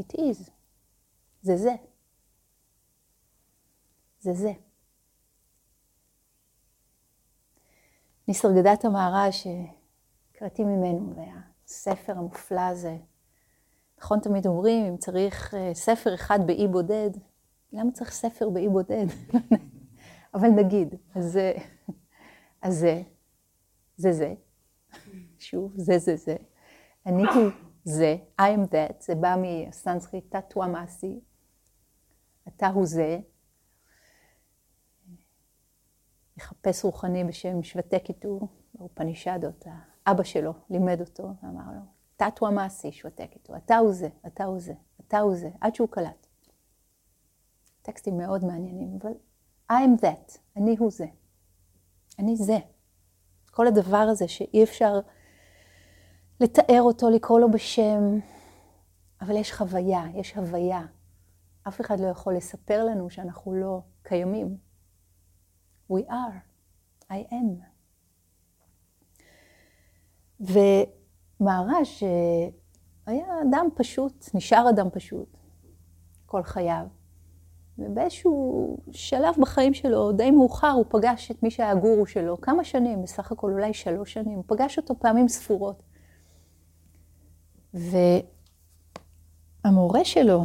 it 0.00 0.12
is. 0.16 0.50
זה 1.44 1.56
זה. 1.56 1.74
זה 4.20 4.32
זה. 4.32 4.52
ניסרגדת 8.28 8.84
המהר"ש, 8.84 9.46
קראתי 10.32 10.64
ממנו, 10.64 11.14
והספר 11.16 12.12
המופלא 12.18 12.60
הזה. 12.60 12.96
נכון, 13.98 14.20
תמיד 14.20 14.46
אומרים, 14.46 14.86
אם 14.86 14.96
צריך 14.96 15.54
אה, 15.54 15.74
ספר 15.74 16.14
אחד 16.14 16.38
באי 16.46 16.68
בודד, 16.68 17.10
למה 17.72 17.92
צריך 17.92 18.12
ספר 18.12 18.48
באי 18.48 18.68
בודד? 18.68 19.06
אבל 20.34 20.48
נגיד, 20.48 20.94
אז 21.14 21.24
זה, 21.24 21.52
אז 22.62 22.78
זה, 22.78 23.02
זה 23.96 24.12
זה, 24.12 24.34
שוב, 25.38 25.72
זה 25.76 25.98
זה 25.98 26.16
זה. 26.16 26.36
אני 27.06 27.22
הוא 27.22 27.50
זה, 27.84 28.16
I 28.40 28.44
am 28.44 28.72
that, 28.72 28.94
זה 29.00 29.14
בא 29.14 29.36
מהסנסקריט 29.42 30.36
תתווה 30.36 30.66
מעשי, 30.66 31.20
אתה 32.48 32.68
הוא 32.68 32.86
זה. 32.86 33.18
מחפש 36.36 36.84
רוחני 36.84 37.24
בשם 37.24 37.62
שבטי 37.62 38.00
קיטור, 38.00 38.48
באופנישדות, 38.74 39.66
האבא 40.06 40.22
שלו 40.22 40.52
לימד 40.70 41.00
אותו 41.00 41.28
ואמר 41.42 41.72
לו, 41.74 41.80
תתווה 42.16 42.50
מעשי 42.50 42.92
שבטי 42.92 43.28
קיטור, 43.28 43.56
אתה 43.56 43.76
הוא 43.76 43.92
זה, 43.92 44.08
אתה 44.26 44.44
הוא 44.44 44.58
זה, 44.60 44.74
אתה 45.00 45.18
הוא 45.18 45.34
זה, 45.34 45.50
עד 45.60 45.74
שהוא 45.74 45.88
קלט. 45.88 46.26
טקסטים 47.82 48.18
מאוד 48.18 48.44
מעניינים, 48.44 48.98
אבל 49.02 49.12
I 49.72 49.74
am 49.74 50.02
that, 50.02 50.38
אני 50.56 50.76
הוא 50.78 50.90
זה. 50.90 51.06
אני 52.18 52.36
זה. 52.36 52.58
כל 53.50 53.66
הדבר 53.66 53.96
הזה 53.96 54.28
שאי 54.28 54.64
אפשר 54.64 55.00
לתאר 56.40 56.82
אותו, 56.82 57.10
לקרוא 57.10 57.40
לו 57.40 57.50
בשם, 57.50 58.18
אבל 59.20 59.36
יש 59.36 59.52
חוויה, 59.52 60.04
יש 60.14 60.36
הוויה. 60.36 60.86
אף 61.68 61.80
אחד 61.80 62.00
לא 62.00 62.06
יכול 62.06 62.36
לספר 62.36 62.84
לנו 62.84 63.10
שאנחנו 63.10 63.54
לא 63.54 63.80
קיימים. 64.02 64.56
We 65.92 65.96
are, 66.08 66.38
I 67.10 67.32
am. 67.32 67.64
ומהר"ש 70.40 72.02
היה 73.06 73.26
אדם 73.42 73.68
פשוט, 73.74 74.28
נשאר 74.34 74.70
אדם 74.70 74.90
פשוט 74.90 75.36
כל 76.26 76.42
חייו. 76.42 76.86
ובאיזשהו 77.78 78.76
שלב 78.92 79.34
בחיים 79.40 79.74
שלו, 79.74 80.12
די 80.12 80.30
מאוחר, 80.30 80.70
הוא 80.70 80.84
פגש 80.88 81.30
את 81.30 81.42
מי 81.42 81.50
שהיה 81.50 81.70
הגורו 81.70 82.06
שלו, 82.06 82.40
כמה 82.40 82.64
שנים, 82.64 83.02
בסך 83.02 83.32
הכל 83.32 83.52
אולי 83.52 83.74
שלוש 83.74 84.12
שנים, 84.12 84.36
הוא 84.36 84.44
פגש 84.46 84.78
אותו 84.78 84.98
פעמים 84.98 85.28
ספורות. 85.28 85.82
והמורה 89.64 90.04
שלו, 90.04 90.44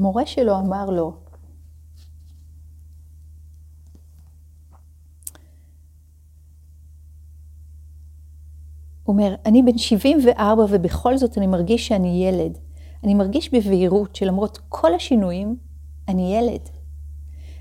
המורה 0.00 0.26
שלו 0.26 0.58
אמר 0.58 0.90
לו, 0.90 1.04
הוא 9.02 9.12
אומר, 9.14 9.34
אני 9.46 9.62
בן 9.62 9.78
74 9.78 10.64
ובכל 10.68 11.16
זאת 11.16 11.38
אני 11.38 11.46
מרגיש 11.46 11.88
שאני 11.88 12.26
ילד. 12.26 12.58
אני 13.04 13.14
מרגיש 13.14 13.54
בבהירות 13.54 14.16
שלמרות 14.16 14.58
כל 14.68 14.94
השינויים, 14.94 15.56
אני 16.08 16.36
ילד. 16.36 16.68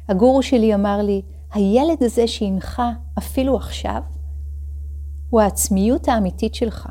הגורו 0.08 0.44
שלי 0.44 0.76
אמר 0.76 1.02
לי, 1.02 1.22
הילד 1.54 2.04
הזה 2.04 2.28
שהנך 2.28 2.82
אפילו 3.18 3.56
עכשיו, 3.56 4.02
הוא 5.30 5.42
העצמיות 5.42 6.08
האמיתית 6.08 6.56
שלך. 6.56 6.90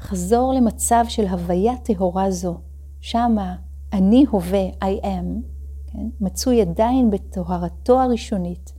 חזור 0.00 0.52
למצב 0.52 1.04
של 1.08 1.26
הוויה 1.26 1.72
טהורה 1.76 2.30
זו, 2.30 2.60
שמה 3.00 3.56
אני 3.94 4.24
הווה, 4.30 4.70
I 4.70 5.04
am, 5.04 5.42
כן? 5.86 6.06
מצוי 6.20 6.60
עדיין 6.60 7.10
בטהרתו 7.10 8.00
הראשונית, 8.00 8.72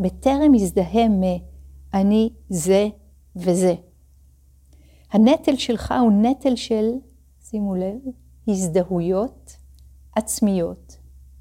בטרם 0.00 0.54
יזדהה 0.54 1.08
מ"אני 1.08 2.30
זה 2.48 2.88
וזה". 3.36 3.74
הנטל 5.12 5.56
שלך 5.56 5.94
הוא 6.00 6.12
נטל 6.12 6.56
של, 6.56 6.90
שימו 7.40 7.74
לב, 7.74 7.98
הזדהויות 8.48 9.56
עצמיות 10.16 10.96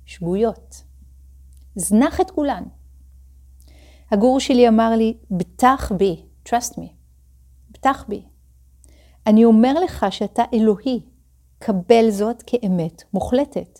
שגויות. 0.05 0.83
זנח 1.75 2.21
את 2.21 2.31
כולן. 2.31 2.63
הגור 4.11 4.39
שלי 4.39 4.67
אמר 4.67 4.89
לי, 4.97 5.17
בטח 5.31 5.91
בי, 5.91 6.25
trust 6.49 6.73
me, 6.73 6.87
בטח 7.71 8.05
בי. 8.07 8.25
אני 9.27 9.45
אומר 9.45 9.79
לך 9.79 10.05
שאתה 10.09 10.43
אלוהי, 10.53 11.01
קבל 11.65 12.09
זאת 12.09 12.43
כאמת 12.47 13.03
מוחלטת. 13.13 13.79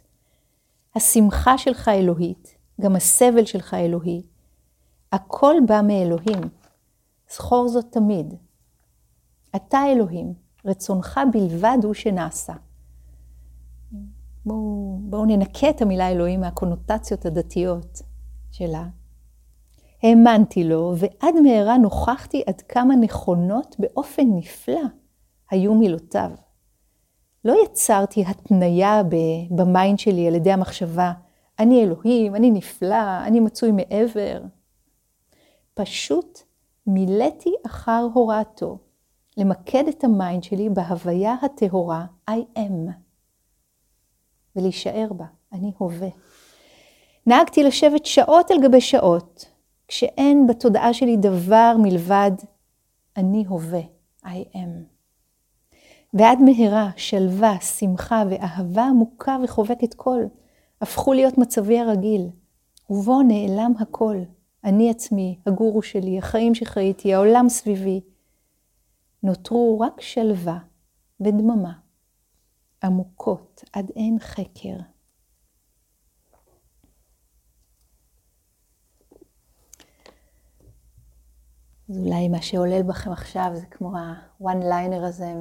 השמחה 0.96 1.58
שלך 1.58 1.88
אלוהית, 1.88 2.58
גם 2.82 2.96
הסבל 2.96 3.46
שלך 3.46 3.74
אלוהי, 3.74 4.22
הכל 5.12 5.56
בא 5.68 5.82
מאלוהים. 5.82 6.42
זכור 7.30 7.68
זאת 7.68 7.86
תמיד. 7.92 8.34
אתה 9.56 9.80
אלוהים, 9.92 10.34
רצונך 10.66 11.20
בלבד 11.34 11.78
הוא 11.84 11.94
שנעשה. 11.94 12.54
בואו 14.46 15.00
בוא 15.02 15.26
ננקה 15.26 15.70
את 15.70 15.82
המילה 15.82 16.12
אלוהים 16.12 16.42
מהקונוטציות 16.42 17.26
הדתיות 17.26 18.02
שלה. 18.52 18.88
האמנתי 20.04 20.64
לו, 20.64 20.94
ועד 20.98 21.36
מהרה 21.44 21.78
נוכחתי 21.78 22.44
עד 22.48 22.62
כמה 22.62 22.96
נכונות 22.96 23.76
באופן 23.80 24.26
נפלא 24.36 24.82
היו 25.52 25.76
מילותיו. 25.76 26.32
לא 27.46 27.56
יצרתי 27.66 28.24
התניה 28.28 29.02
ב 29.52 29.61
mind 29.61 30.00
שלי 30.00 30.28
על 30.28 30.36
ידי 30.36 30.52
המחשבה, 30.52 31.12
אני 31.60 31.84
אלוהים, 31.84 32.36
אני 32.36 32.52
נפלא, 32.52 33.26
אני 33.28 33.40
מצוי 33.40 33.72
מעבר. 33.72 34.42
פשוט 35.74 36.40
מילאתי 36.88 37.54
אחר 37.66 38.08
הוראתו, 38.14 38.78
למקד 39.38 39.88
את 39.88 40.04
ה 40.04 40.12
mind 40.12 40.44
שלי 40.44 40.70
בהוויה 40.70 41.36
הטהורה 41.42 42.06
I 42.30 42.58
am, 42.58 42.92
ולהישאר 44.56 45.08
בה, 45.14 45.26
אני 45.54 45.72
הווה. 45.78 46.10
נהגתי 47.28 47.64
לשבת 47.64 48.06
שעות 48.06 48.52
על 48.52 48.58
גבי 48.64 48.82
שעות, 48.82 49.46
כשאין 49.88 50.48
בתודעה 50.48 50.94
שלי 50.94 51.18
דבר 51.18 51.76
מלבד 51.80 52.32
אני 53.18 53.46
הווה, 53.48 53.82
I 54.26 54.56
am. 54.56 54.95
ועד 56.16 56.40
מהרה 56.42 56.90
שלווה, 56.98 57.60
שמחה 57.62 58.24
ואהבה 58.30 58.84
עמוקה 58.84 59.38
וחובקת 59.44 59.94
כל, 59.94 60.22
הפכו 60.82 61.14
להיות 61.14 61.38
מצבי 61.38 61.80
הרגיל, 61.80 62.30
ובו 62.90 63.22
נעלם 63.22 63.72
הכל, 63.80 64.18
אני 64.64 64.90
עצמי, 64.90 65.40
הגורו 65.46 65.82
שלי, 65.82 66.18
החיים 66.18 66.56
שחייתי, 66.56 67.14
העולם 67.14 67.50
סביבי, 67.50 68.02
נותרו 69.24 69.80
רק 69.80 70.02
שלווה 70.02 70.60
ודממה, 71.20 71.74
עמוקות 72.84 73.64
עד 73.74 73.92
אין 73.96 74.20
חקר. 74.20 74.76
אז 81.90 81.98
אולי 81.98 82.28
מה 82.28 82.42
שעולל 82.42 82.84
בכם 82.84 83.12
עכשיו 83.12 83.52
זה 83.54 83.66
כמו 83.66 83.98
ה-one 83.98 84.64
liner 84.64 85.06
הזה 85.06 85.34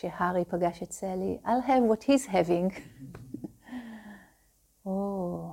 כשהארי 0.00 0.44
פגש 0.44 0.82
את 0.82 0.92
סלי, 0.92 1.38
I'll 1.44 1.66
have 1.66 1.92
what 1.92 2.04
he's 2.04 2.28
having. 2.28 2.74
או, 4.86 5.50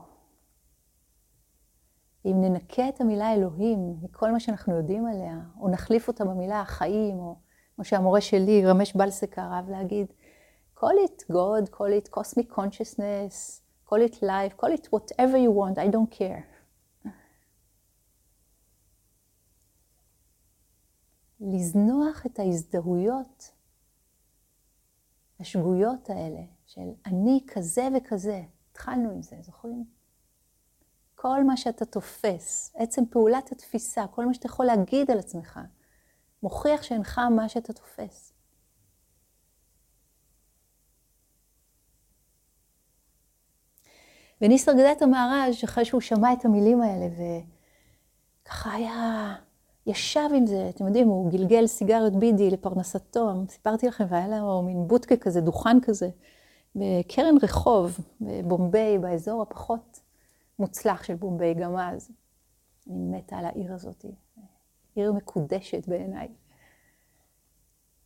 אם 2.25 2.41
ננקה 2.41 2.89
את 2.89 3.01
המילה 3.01 3.33
אלוהים 3.33 3.95
מכל 4.01 4.31
מה 4.31 4.39
שאנחנו 4.39 4.77
יודעים 4.77 5.07
עליה, 5.07 5.39
או 5.60 5.69
נחליף 5.69 6.07
אותה 6.07 6.25
במילה 6.25 6.62
החיים, 6.62 7.19
או 7.19 7.36
כמו 7.75 7.86
שהמורה 7.86 8.21
שלי, 8.21 8.65
רמש 8.65 8.95
בלסקר, 8.95 9.41
אהב 9.41 9.69
להגיד, 9.69 10.07
call 10.79 10.97
it 11.07 11.23
God, 11.31 11.69
call 11.69 11.91
it 12.01 12.10
cosmic 12.17 12.49
consciousness, 12.55 13.62
call 13.89 14.01
it 14.10 14.15
life, 14.21 14.53
call 14.62 14.71
it 14.77 14.88
whatever 14.93 15.38
you 15.38 15.51
want, 15.51 15.77
I 15.77 15.88
don't 15.91 16.12
care. 16.19 16.43
לזנוח 21.53 22.25
את 22.25 22.39
ההזדהויות 22.39 23.56
השגויות 25.47 26.10
האלה 26.10 26.41
של 26.65 26.89
אני 27.05 27.39
כזה 27.47 27.88
וכזה, 27.97 28.43
התחלנו 28.71 29.12
עם 29.12 29.21
זה, 29.21 29.36
זוכרים? 29.41 29.86
כל 31.15 31.43
מה 31.43 31.57
שאתה 31.57 31.86
תופס, 31.86 32.73
עצם 32.75 33.01
פעולת 33.10 33.51
התפיסה, 33.51 34.07
כל 34.07 34.25
מה 34.25 34.33
שאתה 34.33 34.47
יכול 34.47 34.65
להגיד 34.65 35.12
על 35.12 35.19
עצמך, 35.19 35.60
מוכיח 36.43 36.83
שאינך 36.83 37.19
מה 37.36 37.49
שאתה 37.49 37.73
תופס. 37.73 38.33
וניסר 44.41 44.73
גדט 44.73 45.01
המהר"ז, 45.01 45.63
אחרי 45.63 45.86
שהוא 45.86 46.01
שמע 46.01 46.33
את 46.33 46.45
המילים 46.45 46.81
האלה, 46.81 47.05
וככה 48.43 48.73
היה 48.73 49.36
ישב 49.88 50.30
עם 50.36 50.45
זה, 50.45 50.69
אתם 50.69 50.88
יודעים, 50.88 51.08
הוא 51.08 51.32
גלגל 51.32 51.67
סיגריות 51.67 52.13
בידי 52.13 52.52
לפרנסתו, 52.52 53.32
סיפרתי 53.50 53.88
לכם, 53.88 54.06
והיה 54.10 54.28
לו 54.28 54.62
מין 54.62 54.88
בוטקה 54.88 55.17
כזה, 55.17 55.41
דוכן 55.41 55.78
כזה, 55.82 56.10
בקרן 56.76 57.36
רחוב, 57.43 57.97
בבומביי, 58.21 59.00
באזור 59.00 59.41
הפחות 59.41 60.02
מוצלח 60.60 61.04
של 61.04 61.13
בומביי 61.15 61.54
גם 61.54 61.78
אז. 61.78 62.12
אני 62.89 63.17
מתה 63.17 63.38
על 63.38 63.45
העיר 63.45 63.73
הזאת. 63.73 64.06
עיר 64.95 65.13
מקודשת 65.13 65.88
בעיניי. 65.88 66.28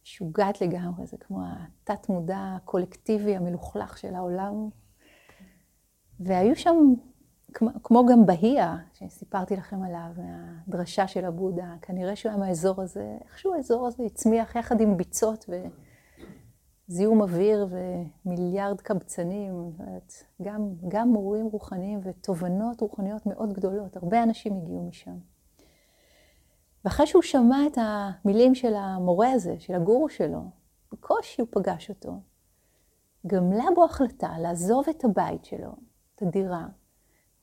משוגעת 0.03 0.61
לגמרי, 0.61 1.05
זה 1.05 1.17
כמו 1.17 1.39
התת-מודע 1.43 2.55
הקולקטיבי 2.55 3.35
המלוכלך 3.35 3.97
של 3.97 4.15
העולם. 4.15 4.69
והיו 6.19 6.55
שם, 6.55 6.93
כמו, 7.53 7.69
כמו 7.83 8.05
גם 8.05 8.25
בהייה, 8.25 8.77
שסיפרתי 8.93 9.55
לכם 9.55 9.83
עליו, 9.83 10.09
מהדרשה 10.17 11.07
של 11.07 11.25
הבודה, 11.25 11.75
כנראה 11.81 12.15
שהוא 12.15 12.29
היה 12.29 12.39
מהאזור 12.39 12.81
הזה, 12.81 13.17
איכשהו 13.23 13.53
האזור 13.53 13.87
הזה 13.87 14.03
הצמיח 14.03 14.55
יחד 14.55 14.81
עם 14.81 14.97
ביצות 14.97 15.49
וזיהום 16.89 17.21
אוויר 17.21 17.67
ומיליארד 18.25 18.81
קבצנים, 18.81 19.71
גם, 20.41 20.73
גם 20.87 21.07
מורים 21.07 21.45
רוחניים 21.45 21.99
ותובנות 22.03 22.81
רוחניות 22.81 23.25
מאוד 23.25 23.53
גדולות, 23.53 23.97
הרבה 23.97 24.23
אנשים 24.23 24.57
הגיעו 24.57 24.87
משם. 24.87 25.17
ואחרי 26.85 27.07
שהוא 27.07 27.21
שמע 27.21 27.67
את 27.67 27.77
המילים 27.77 28.55
של 28.55 28.73
המורה 28.75 29.31
הזה, 29.31 29.55
של 29.59 29.75
הגורו 29.75 30.09
שלו, 30.09 30.41
בקושי 30.91 31.41
הוא 31.41 31.49
פגש 31.51 31.89
אותו. 31.89 32.19
גמלה 33.27 33.63
בו 33.75 33.85
החלטה 33.85 34.37
לעזוב 34.39 34.85
את 34.89 35.03
הבית 35.05 35.45
שלו, 35.45 35.71
את 36.15 36.21
הדירה. 36.21 36.65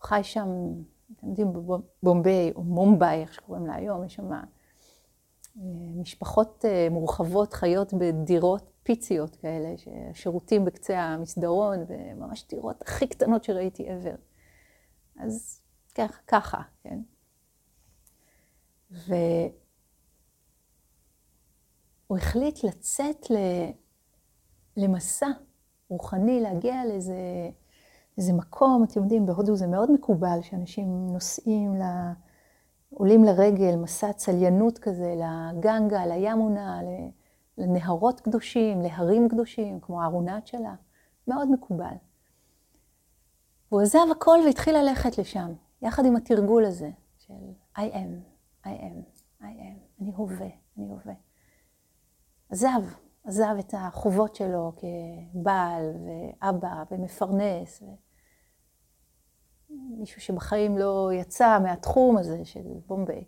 חי 0.03 0.21
שם, 0.23 0.49
אתם 1.17 1.29
יודעים, 1.29 1.53
בבומביי, 1.53 2.53
או 2.55 2.63
מומביי, 2.63 3.21
איך 3.21 3.35
שקוראים 3.35 3.67
לה 3.67 3.75
היום, 3.75 4.05
יש 4.05 4.15
שם 4.15 4.33
אה, 4.33 4.41
משפחות 5.97 6.65
אה, 6.65 6.89
מורחבות 6.91 7.53
חיות 7.53 7.95
בדירות 7.95 8.71
פיציות 8.83 9.37
כאלה, 9.37 9.75
שירותים 10.15 10.65
בקצה 10.65 11.01
המסדרון, 11.01 11.79
וממש 11.89 12.47
דירות 12.49 12.83
הכי 12.83 13.07
קטנות 13.07 13.45
שראיתי 13.45 13.89
ever. 13.89 14.17
אז 15.19 15.63
ככה, 15.95 16.19
ככה, 16.27 16.61
כן? 16.83 16.99
והוא 18.91 19.49
החליט 22.19 22.65
לצאת 22.65 23.27
למסע 24.77 25.29
רוחני, 25.89 26.41
להגיע 26.41 26.85
לאיזה 26.85 27.51
איזה 28.19 28.33
מקום, 28.33 28.85
אתם 28.85 29.03
יודעים, 29.03 29.27
בהודו 29.27 29.57
זה 29.57 29.67
מאוד 29.67 29.91
מקובל 29.93 30.39
שאנשים 30.43 31.13
נוסעים, 31.13 31.75
ל... 31.75 31.83
עולים 32.91 33.25
לרגל, 33.25 33.77
מסע 33.77 34.13
צליינות 34.13 34.79
כזה, 34.79 35.15
לגנגה, 35.15 36.07
לימונה, 36.07 36.81
לנהרות 37.59 38.21
קדושים, 38.21 38.81
להרים 38.81 39.29
קדושים, 39.29 39.81
כמו 39.81 40.03
הארונת 40.03 40.47
שלה, 40.47 40.75
מאוד 41.29 41.51
מקובל. 41.51 41.95
והוא 43.71 43.83
עזב 43.83 44.07
הכל 44.11 44.39
והתחיל 44.47 44.77
ללכת 44.77 45.19
לשם, 45.19 45.53
יחד 45.83 46.05
עם 46.05 46.17
התרגול 46.17 46.65
הזה 46.65 46.91
של 47.19 47.35
I 47.77 47.81
am. 47.81 48.65
I 48.65 48.69
am, 48.69 49.23
I 49.41 49.45
am, 49.45 50.01
אני 50.01 50.13
הווה, 50.17 50.49
אני 50.79 50.89
הווה. 50.89 51.15
עזב, 52.51 52.83
עזב 53.25 53.57
את 53.59 53.75
החובות 53.77 54.35
שלו 54.35 54.73
כבעל 54.77 55.83
ואבא 56.07 56.83
ומפרנס, 56.91 57.83
מישהו 59.71 60.21
שבחיים 60.21 60.79
לא 60.79 61.11
יצא 61.13 61.59
מהתחום 61.63 62.19
הזה 62.19 62.45
של 62.45 62.65
בומביי, 62.87 63.25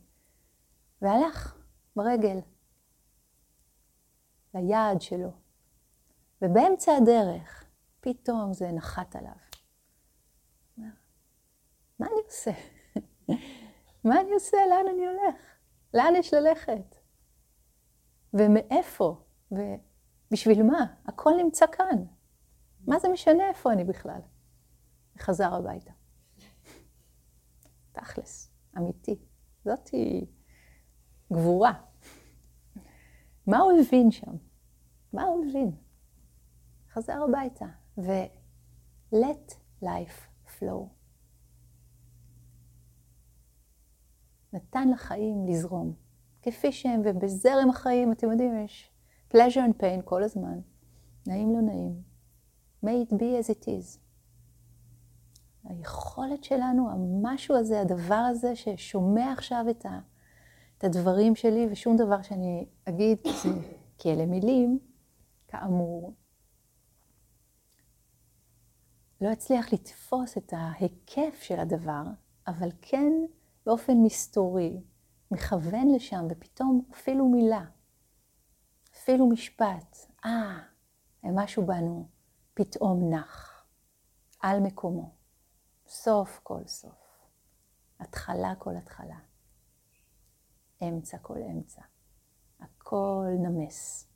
והלך 1.03 1.59
ברגל 1.97 2.39
ליעד 4.55 5.01
שלו. 5.01 5.31
ובאמצע 6.43 6.93
הדרך, 6.97 7.65
פתאום 8.01 8.53
זה 8.53 8.73
נחת 8.73 9.17
עליו. 9.17 9.33
מה 11.99 12.07
אני 12.07 12.21
עושה? 12.27 12.51
מה 14.05 14.21
אני 14.21 14.33
עושה? 14.33 14.57
לאן 14.71 14.87
אני 14.95 15.07
הולך? 15.07 15.37
לאן 15.95 16.15
יש 16.17 16.35
ללכת? 16.35 16.97
ומאיפה? 18.35 19.23
ובשביל 19.53 20.63
מה? 20.63 20.95
הכל 21.07 21.31
נמצא 21.37 21.67
כאן. 21.73 22.05
מה 22.87 22.99
זה 22.99 23.09
משנה 23.09 23.49
איפה 23.49 23.73
אני 23.73 23.85
בכלל? 23.85 24.21
וחזר 25.17 25.55
הביתה. 25.55 26.00
תכלס, 28.01 28.51
אמיתי. 28.79 29.19
זאתי 29.65 30.27
גבורה. 31.33 31.73
מה 33.47 33.59
הוא 33.59 33.73
הבין 33.81 34.11
שם? 34.11 34.37
מה 35.13 35.23
הוא 35.23 35.45
הבין? 35.45 35.71
חזר 36.93 37.23
הביתה, 37.29 37.67
ו-let 37.99 39.55
life 39.83 40.49
flow. 40.59 40.85
נתן 44.53 44.89
לחיים 44.89 45.47
לזרום, 45.47 45.95
כפי 46.43 46.73
שהם, 46.73 47.03
ובזרם 47.05 47.71
החיים, 47.71 48.13
אתם 48.13 48.31
יודעים, 48.31 48.65
יש 48.65 48.91
pleasure 49.33 49.69
and 49.69 49.83
pain 49.83 50.03
כל 50.05 50.23
הזמן, 50.23 50.61
נעים 51.27 51.53
לא 51.53 51.61
נעים. 51.61 52.03
may 52.85 53.03
it 53.03 53.13
be 53.13 53.37
as 53.39 53.51
it 53.51 53.69
is. 53.69 53.99
היכולת 55.71 56.45
שלנו, 56.45 56.91
המשהו 56.91 57.57
הזה, 57.57 57.81
הדבר 57.81 58.15
הזה 58.31 58.57
ששומע 58.57 59.33
עכשיו 59.33 59.65
את, 59.71 59.87
ה, 59.87 60.01
את 60.79 60.85
הדברים 60.85 61.35
שלי, 61.37 61.67
ושום 61.71 61.97
דבר 61.97 62.23
שאני 62.23 62.67
אגיד, 62.85 63.19
כי 63.99 64.13
אלה 64.13 64.27
מילים, 64.27 64.79
כאמור, 65.49 66.15
לא 69.21 69.33
אצליח 69.33 69.73
לתפוס 69.73 70.39
את 70.39 70.53
ההיקף 70.57 71.39
של 71.43 71.61
הדבר, 71.61 72.03
אבל 72.47 72.69
כן 72.83 73.13
באופן 73.67 73.93
מסתורי, 74.03 74.81
מכוון 75.31 75.95
לשם, 75.95 76.27
ופתאום 76.31 76.85
אפילו 76.93 77.29
מילה, 77.29 77.65
אפילו 78.95 79.29
משפט, 79.29 79.97
אה, 80.25 80.59
משהו 81.25 81.67
בנו 81.67 82.09
פתאום 82.55 83.15
נח, 83.15 83.65
על 84.41 84.61
מקומו, 84.61 85.20
סוף 85.93 86.41
כל 86.43 86.67
סוף, 86.67 87.29
התחלה 88.01 88.55
כל 88.59 88.77
התחלה, 88.77 89.19
אמצע 90.83 91.19
כל 91.19 91.39
אמצע, 91.51 91.83
הכל 92.61 93.27
נמס. 93.43 94.07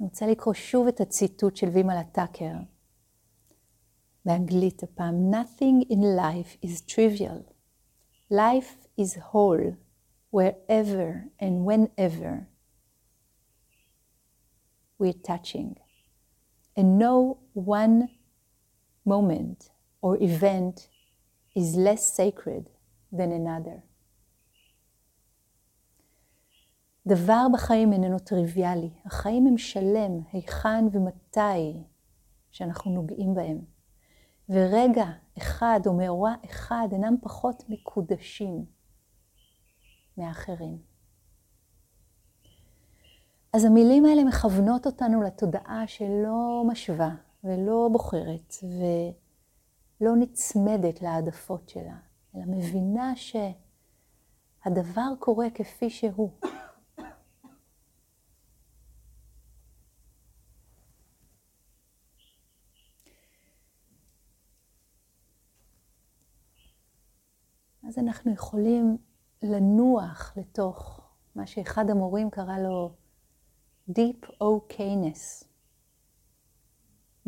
אני 0.00 0.08
רוצה 0.08 0.26
לקרוא 0.26 0.54
שוב 0.54 0.86
את 0.86 1.00
הציטוט 1.00 1.56
של 1.56 1.68
וימלה 1.68 2.04
טאקר, 2.04 2.54
באנגלית 4.24 4.82
הפעם, 4.82 5.30
Nothing 5.34 5.92
in 5.92 6.00
life 6.16 6.64
is 6.64 6.80
trivial. 6.94 7.52
Life 8.30 8.86
is 9.00 9.18
whole 9.32 9.76
wherever 10.30 11.26
and 11.40 11.64
whenever 11.66 12.51
we're 15.02 15.22
touching. 15.30 15.76
And 16.76 16.88
no 16.98 17.14
one 17.54 17.98
moment 19.04 19.58
or 20.04 20.12
event 20.30 20.76
is 21.60 21.68
less 21.86 22.02
sacred 22.20 22.64
than 23.18 23.30
another. 23.32 23.78
דבר 27.06 27.46
בחיים 27.52 27.92
איננו 27.92 28.18
טריוויאלי. 28.18 28.90
החיים 29.04 29.46
הם 29.46 29.58
שלם, 29.58 30.20
היכן 30.32 30.84
ומתי 30.92 31.84
שאנחנו 32.50 32.90
נוגעים 32.90 33.34
בהם. 33.34 33.64
ורגע 34.48 35.04
אחד 35.38 35.80
או 35.86 35.96
מאורע 35.96 36.34
אחד 36.44 36.88
אינם 36.92 37.14
פחות 37.22 37.62
מקודשים 37.68 38.64
מאחרים. 40.16 40.91
אז 43.54 43.64
המילים 43.64 44.04
האלה 44.04 44.24
מכוונות 44.24 44.86
אותנו 44.86 45.22
לתודעה 45.22 45.86
שלא 45.86 46.64
משווה 46.66 47.14
ולא 47.44 47.88
בוחרת 47.92 48.54
ולא 50.00 50.16
נצמדת 50.16 51.02
להעדפות 51.02 51.68
שלה, 51.68 51.96
אלא 52.34 52.44
מבינה 52.46 53.12
שהדבר 53.16 55.14
קורה 55.18 55.50
כפי 55.54 55.90
שהוא. 55.90 56.30
אז 67.88 67.98
אנחנו 67.98 68.32
יכולים 68.32 68.96
לנוח 69.42 70.32
לתוך 70.36 71.00
מה 71.34 71.46
שאחד 71.46 71.90
המורים 71.90 72.30
קרא 72.30 72.58
לו 72.58 73.01
Deep 73.90 74.26
Okayness. 74.40 75.44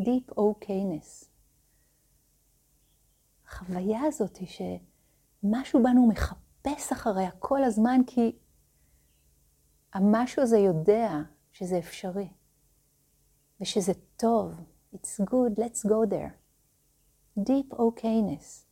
Deep 0.01 0.31
Okayness. 0.35 1.25
החוויה 3.47 4.01
הזאת 4.01 4.37
היא 4.37 4.47
שמשהו 4.47 5.83
בנו 5.83 6.07
מחפש 6.07 6.91
אחריה 6.91 7.31
כל 7.31 7.63
הזמן 7.63 8.01
כי 8.07 8.37
המשהו 9.93 10.43
הזה 10.43 10.57
יודע 10.57 11.09
שזה 11.51 11.77
אפשרי. 11.79 12.29
ושזה 13.61 13.93
טוב. 14.17 14.53
It's 14.95 15.19
good, 15.19 15.59
let's 15.59 15.83
go 15.85 16.09
there. 16.09 16.31
Deep 17.39 17.73
okayness. 17.73 18.65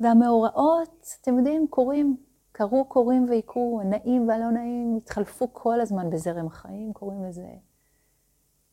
והמאורעות, 0.00 1.06
אתם 1.20 1.38
יודעים, 1.38 1.66
קורים, 1.70 2.16
קרו, 2.58 2.84
קורים 2.88 3.26
ויקרו, 3.28 3.80
הנעים 3.80 4.28
והלא 4.28 4.50
נעים 4.50 4.96
התחלפו 4.96 5.52
כל 5.52 5.80
הזמן 5.80 6.10
בזרם 6.10 6.46
החיים, 6.46 6.92
קוראים 6.92 7.24
לזה 7.24 7.54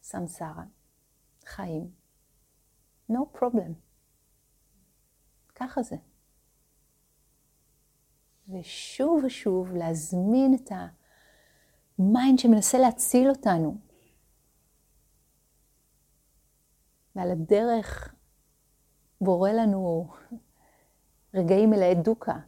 סמסרה, 0.02 0.64
חיים. 1.46 1.92
No 3.12 3.20
problem. 3.38 3.74
ככה 5.56 5.84
זה. 5.84 5.96
ושוב 8.50 9.24
ושוב 9.26 9.74
להזמין 9.74 10.54
את 10.56 10.72
ה 12.00 12.08
mind 12.08 12.40
שמנסה 12.40 12.78
להציל 12.78 13.30
אותנו. 13.30 13.78
ועל 17.16 17.32
הדרך 17.32 18.16
בורא 19.22 19.52
לנו 19.52 20.08
רגעים 21.34 21.70
מלאי 21.70 21.96
דוקה. 21.96 22.40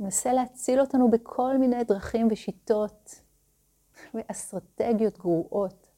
מנסה 0.00 0.32
להציל 0.32 0.80
אותנו 0.80 1.10
בכל 1.10 1.58
מיני 1.58 1.84
דרכים 1.84 2.28
ושיטות 2.30 3.22
ואסטרטגיות 4.14 5.18
גרועות. 5.18 5.88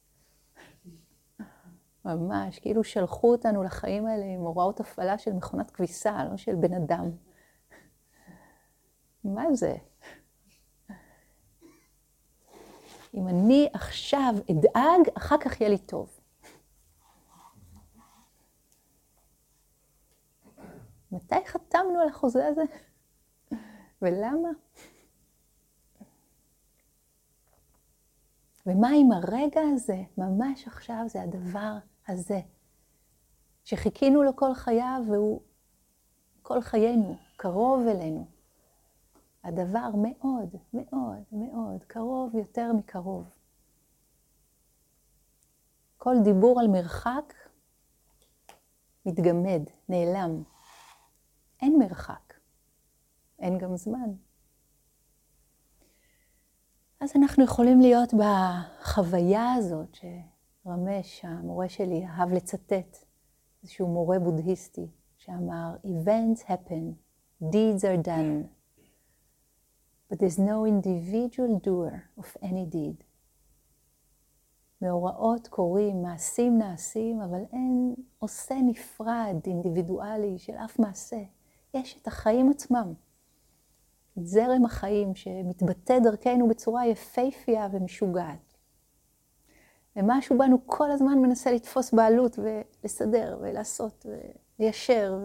ממש, 2.05 2.59
כאילו 2.59 2.83
שלחו 2.83 3.31
אותנו 3.31 3.63
לחיים 3.63 4.05
האלה 4.05 4.25
עם 4.25 4.39
הוראות 4.39 4.79
הפעלה 4.79 5.17
של 5.17 5.33
מכונת 5.33 5.71
כביסה, 5.71 6.23
לא 6.31 6.37
של 6.37 6.55
בן 6.55 6.73
אדם. 6.73 7.11
מה 9.23 9.43
זה? 9.53 9.75
אם 13.13 13.27
אני 13.27 13.69
עכשיו 13.73 14.33
אדאג, 14.51 15.09
אחר 15.17 15.37
כך 15.37 15.61
יהיה 15.61 15.69
לי 15.69 15.77
טוב. 15.77 16.19
מתי 21.11 21.45
חתמנו 21.45 21.99
על 22.01 22.09
החוזה 22.09 22.47
הזה? 22.47 22.61
ולמה? 24.01 24.49
ומה 28.65 28.89
אם 28.93 29.09
הרגע 29.11 29.61
הזה, 29.73 30.03
ממש 30.17 30.67
עכשיו, 30.67 31.03
זה 31.07 31.21
הדבר 31.21 31.77
הזה, 32.07 32.39
שחיכינו 33.63 34.23
לו 34.23 34.35
כל 34.35 34.53
חייו 34.53 35.01
והוא 35.07 35.41
כל 36.41 36.61
חיינו, 36.61 37.17
קרוב 37.37 37.87
אלינו. 37.87 38.27
הדבר 39.43 39.89
מאוד, 39.95 40.55
מאוד, 40.73 41.23
מאוד 41.31 41.83
קרוב 41.83 42.35
יותר 42.35 42.73
מקרוב. 42.73 43.29
כל 45.97 46.15
דיבור 46.23 46.59
על 46.59 46.67
מרחק 46.67 47.33
מתגמד, 49.05 49.61
נעלם. 49.89 50.43
אין 51.61 51.79
מרחק, 51.79 52.30
אין 53.41 53.57
גם 53.57 53.75
זמן. 53.75 54.13
אז 56.99 57.11
אנחנו 57.15 57.43
יכולים 57.43 57.81
להיות 57.81 58.13
בחוויה 58.13 59.53
הזאת 59.53 59.95
שרמש, 59.95 61.25
המורה 61.25 61.69
שלי, 61.69 62.05
אהב 62.05 62.31
לצטט, 62.33 62.97
איזשהו 63.63 63.87
מורה 63.87 64.19
בודהיסטי, 64.19 64.87
שאמר, 65.17 65.75
Events 65.85 66.41
happen, 66.43 66.93
deeds 67.43 67.81
are 67.81 68.05
done, 68.05 68.47
but 70.09 70.17
there's 70.17 70.39
no 70.39 70.65
individual 70.65 71.59
doer 71.65 71.95
of 72.19 72.43
any 72.43 72.65
deed. 72.73 73.03
מאורעות 74.81 75.47
קורים, 75.47 76.01
מעשים 76.01 76.57
נעשים, 76.57 77.21
אבל 77.21 77.43
אין 77.51 77.95
עושה 78.19 78.55
נפרד, 78.65 79.35
אינדיבידואלי, 79.45 80.39
של 80.39 80.53
אף 80.53 80.79
מעשה. 80.79 81.23
יש 81.73 81.99
את 82.01 82.07
החיים 82.07 82.49
עצמם. 82.49 82.93
את 84.17 84.27
זרם 84.27 84.65
החיים 84.65 85.15
שמתבטא 85.15 85.99
דרכנו 85.99 86.47
בצורה 86.47 86.87
יפייפייה 86.87 87.67
ומשוגעת. 87.71 88.57
ומשהו 89.95 90.37
בנו 90.37 90.57
כל 90.65 90.91
הזמן 90.91 91.19
מנסה 91.19 91.51
לתפוס 91.51 91.93
בעלות 91.93 92.39
ולסדר 92.39 93.37
ולעשות 93.41 94.05
וליישר 94.59 95.19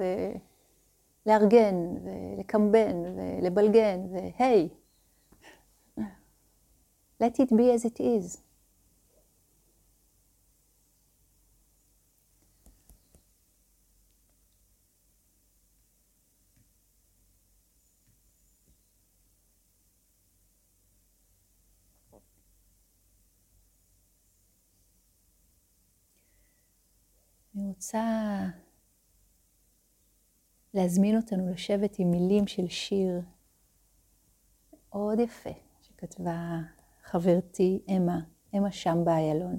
ולארגן 1.26 1.74
ולקמבן 2.04 2.96
ולבלגן 3.16 4.00
והי, 4.12 4.68
let 7.22 7.34
it 7.40 7.50
be 7.50 7.72
as 7.74 7.84
it 7.84 8.00
is. 8.00 8.46
אני 27.56 27.74
רוצה 27.86 28.46
להזמין 30.74 31.16
אותנו 31.16 31.50
לשבת 31.52 31.98
עם 31.98 32.10
מילים 32.10 32.46
של 32.46 32.68
שיר 32.68 33.20
מאוד 34.90 35.20
יפה 35.20 35.50
שכתבה 35.80 36.60
חברתי 37.02 37.82
אמה, 37.96 38.20
אמה 38.58 38.72
שם 38.72 39.04
באיילון. 39.04 39.58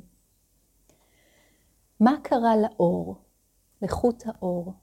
מה 1.99 2.11
קרה 2.23 2.57
לאור, 2.57 3.15
לחוט 3.81 4.23
האור, 4.25 4.73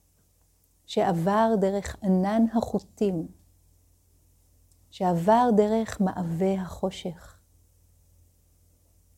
שעבר 0.87 1.49
דרך 1.61 1.97
ענן 2.03 2.43
החוטים, 2.57 3.29
שעבר 4.91 5.49
דרך 5.57 6.01
מעבה 6.01 6.61
החושך, 6.61 7.39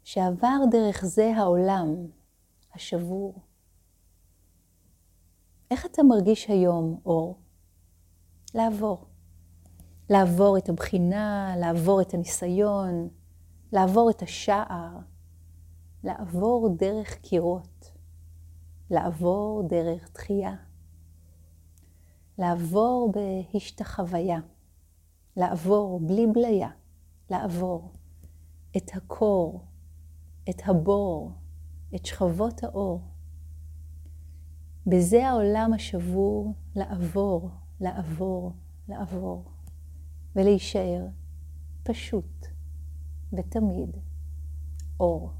שעבר 0.04 0.58
דרך 0.70 1.04
זה 1.04 1.32
העולם 1.36 2.06
השבור, 2.74 3.46
איך 5.70 5.86
אתה 5.86 6.02
מרגיש 6.02 6.46
היום, 6.48 7.00
אור? 7.06 7.38
לעבור. 8.54 9.06
לעבור 10.10 10.58
את 10.58 10.68
הבחינה, 10.68 11.54
לעבור 11.56 12.00
את 12.00 12.14
הניסיון, 12.14 13.08
לעבור 13.72 14.10
את 14.10 14.22
השער, 14.22 14.98
לעבור 16.04 16.68
דרך 16.78 17.14
קירות, 17.14 17.90
לעבור 18.90 19.62
דרך 19.68 20.08
תחייה, 20.08 20.54
לעבור 22.38 23.12
בהשתחוויה, 23.12 24.38
לעבור 25.36 26.00
בלי 26.00 26.26
בליה, 26.26 26.70
לעבור 27.30 27.92
את 28.76 28.90
הקור, 28.94 29.64
את 30.50 30.62
הבור, 30.64 31.30
את 31.94 32.06
שכבות 32.06 32.64
האור. 32.64 33.00
בזה 34.86 35.28
העולם 35.28 35.70
השבור 35.74 36.54
לעבור, 36.76 37.50
לעבור, 37.80 38.52
לעבור, 38.88 39.44
ולהישאר 40.36 41.06
פשוט 41.82 42.46
ותמיד 43.32 43.96
אור. 45.00 45.32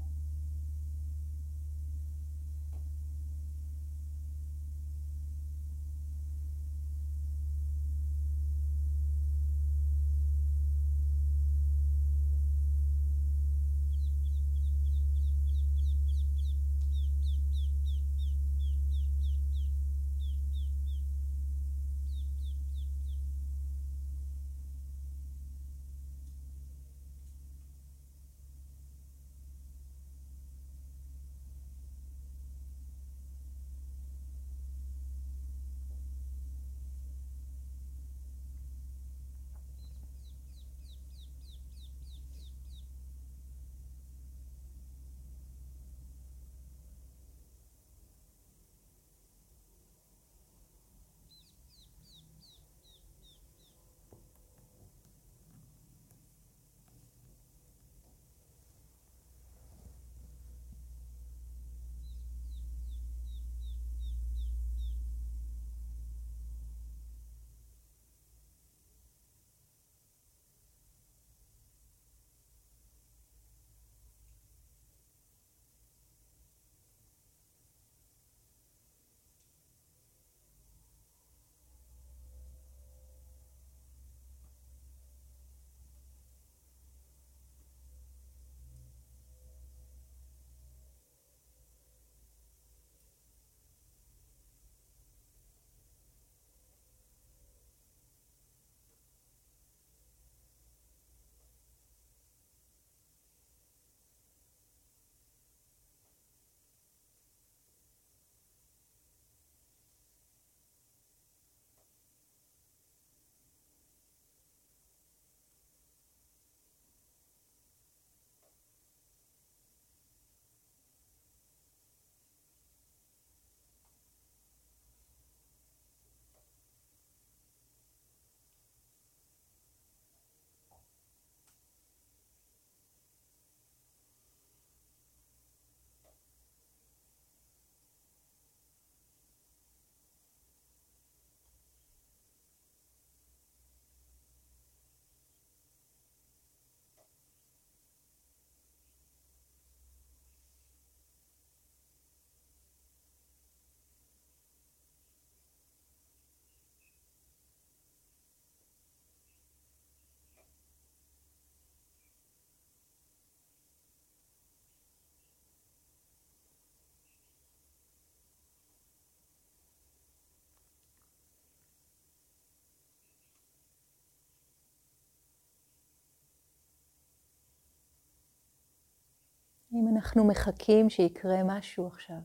אנחנו 179.97 180.27
מחכים 180.27 180.89
שיקרה 180.89 181.37
משהו 181.45 181.87
עכשיו. 181.87 182.21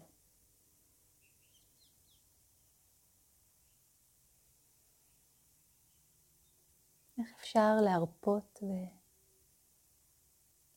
איך 7.19 7.29
אפשר 7.41 7.77
להרפות 7.85 8.63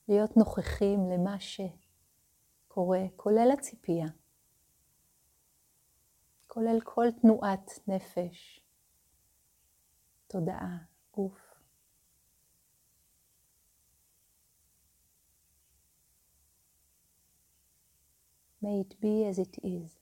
ולהיות 0.07 0.37
נוכחים 0.37 0.99
למה 1.09 1.35
שקורה, 1.39 3.01
כולל 3.15 3.51
הציפייה, 3.53 4.07
כולל 6.47 6.79
כל 6.83 7.07
תנועת 7.21 7.71
נפש, 7.87 8.59
תודעה, 10.27 10.77
גוף. 11.11 11.44
May 18.65 18.79
it 18.79 18.99
be 18.99 19.23
as 19.25 19.37
it 19.37 19.59
is. 19.61 19.99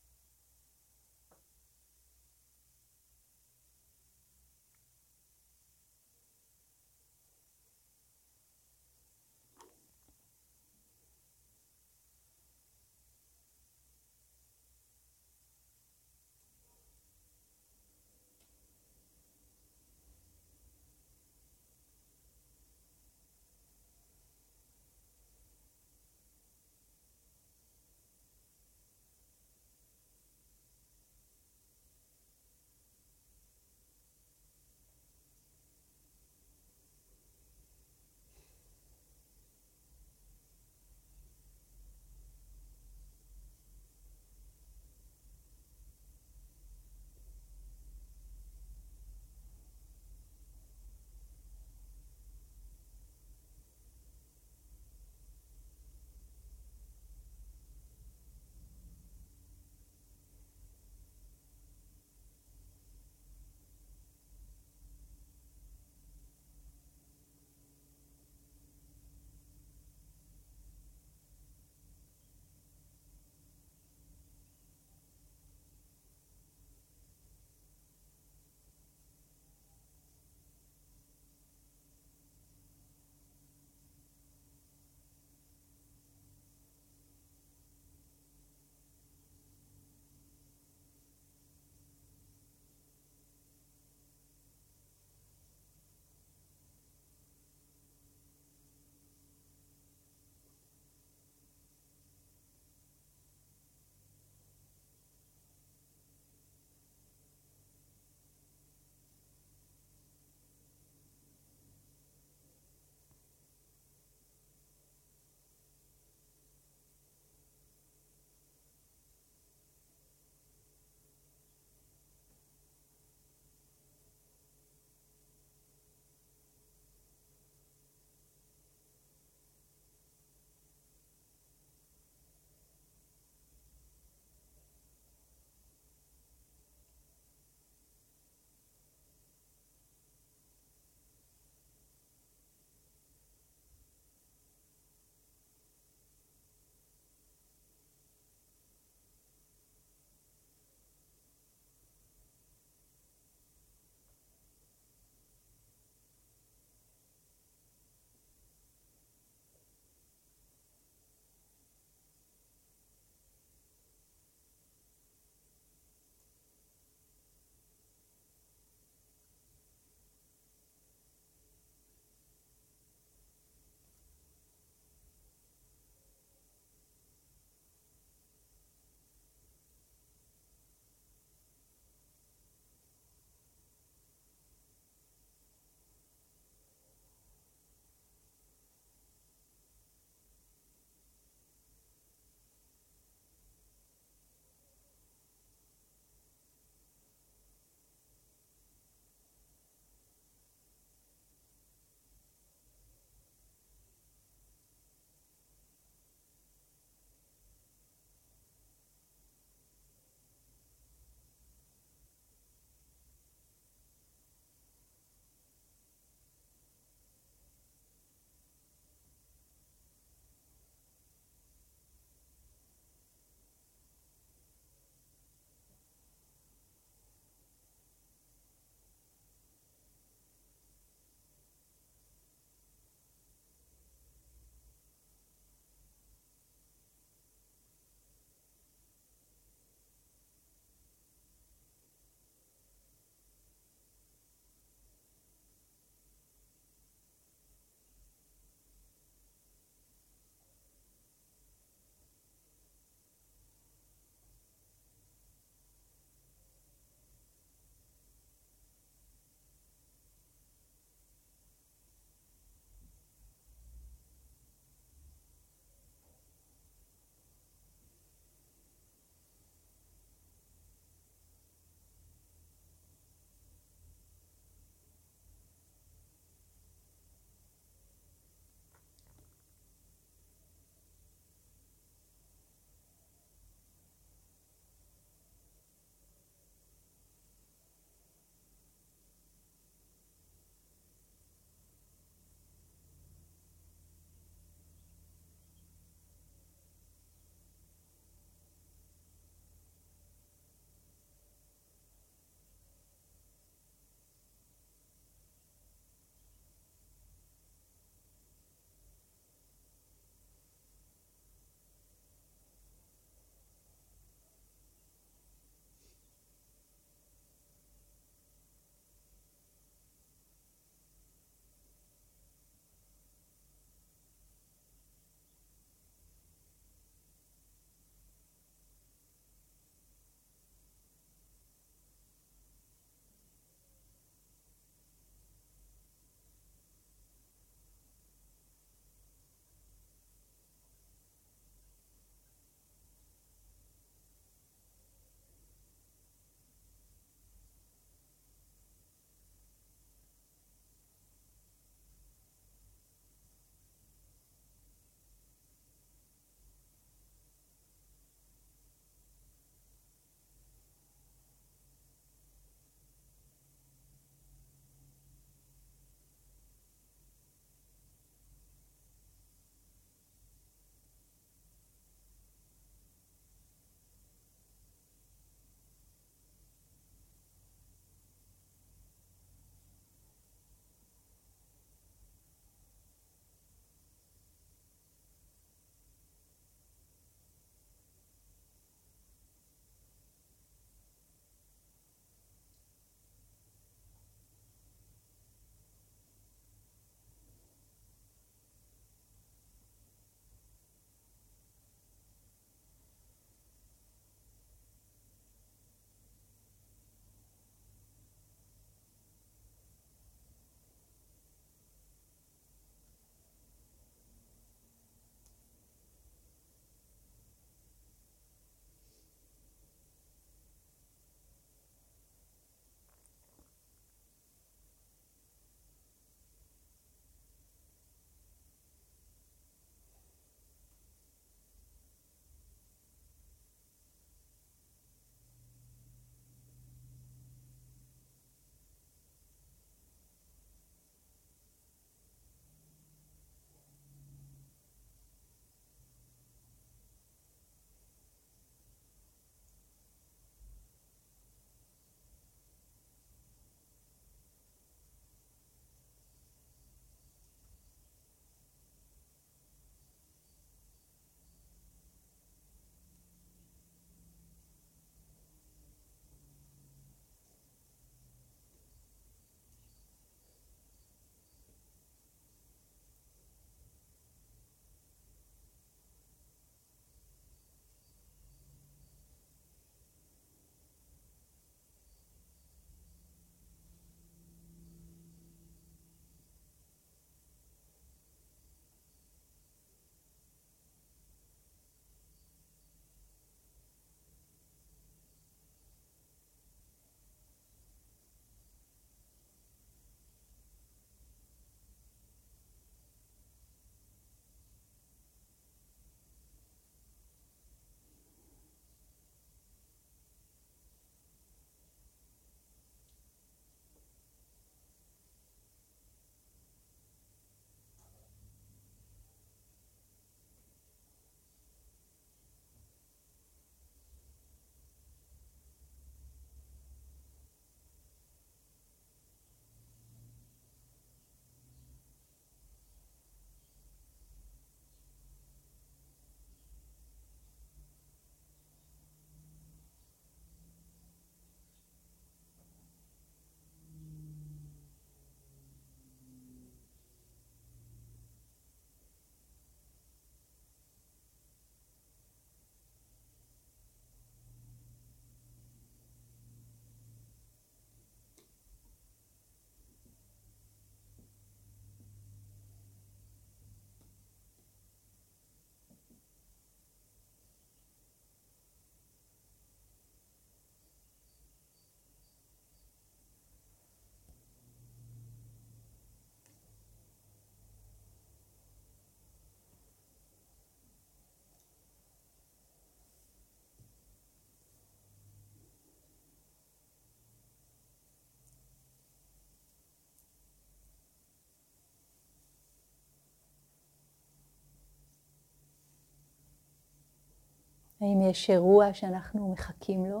האם 597.80 598.00
יש 598.10 598.30
אירוע 598.30 598.74
שאנחנו 598.74 599.32
מחכים 599.32 599.84
לו? 599.86 600.00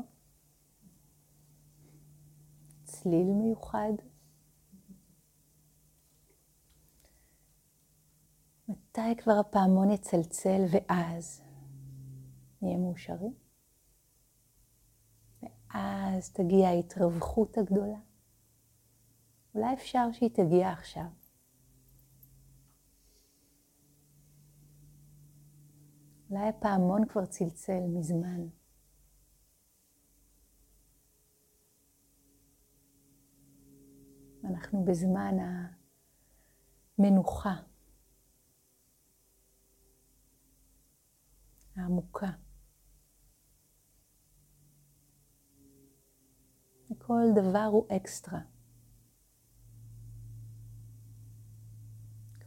צליל 2.84 3.26
מיוחד? 3.26 3.92
מתי 8.68 9.16
כבר 9.18 9.32
הפעמון 9.40 9.90
יצלצל 9.90 10.62
ואז 10.70 11.42
נהיה 12.62 12.76
מאושרים? 12.78 13.34
ואז 15.42 16.32
תגיע 16.32 16.68
ההתרווחות 16.68 17.58
הגדולה. 17.58 17.98
אולי 19.54 19.74
אפשר 19.74 20.12
שהיא 20.12 20.30
תגיע 20.30 20.70
עכשיו. 20.70 21.19
אולי 26.30 26.48
הפעמון 26.48 27.08
כבר 27.08 27.26
צלצל 27.26 27.80
מזמן. 27.88 28.46
אנחנו 34.44 34.84
בזמן 34.84 35.34
המנוחה 36.98 37.54
העמוקה. 41.76 42.30
כל 46.98 47.22
דבר 47.34 47.68
הוא 47.72 47.86
אקסטרה. 47.96 48.40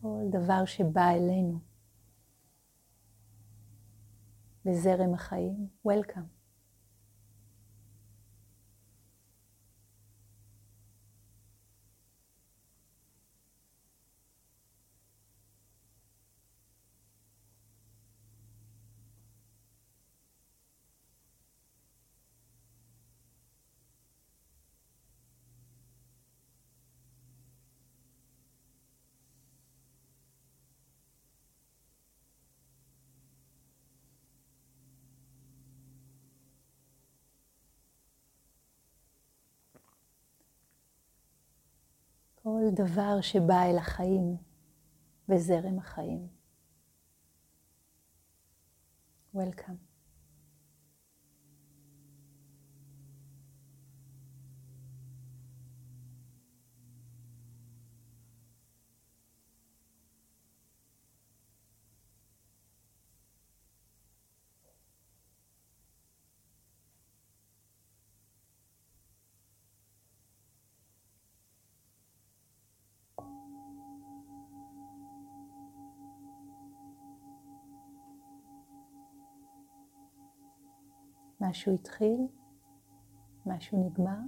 כל 0.02 0.24
דבר 0.32 0.66
שבא 0.66 1.10
אלינו 1.10 1.73
בזרם 4.66 5.14
החיים, 5.14 5.68
Welcome. 5.88 6.43
כל 42.44 42.64
דבר 42.74 43.22
שבא 43.22 43.64
אל 43.64 43.78
החיים 43.78 44.38
בזרם 45.30 45.80
החיים. 45.80 46.28
Welcome. 49.36 49.93
משהו 81.54 81.74
התחיל, 81.74 82.28
משהו 83.46 83.90
נגמר. 83.90 84.20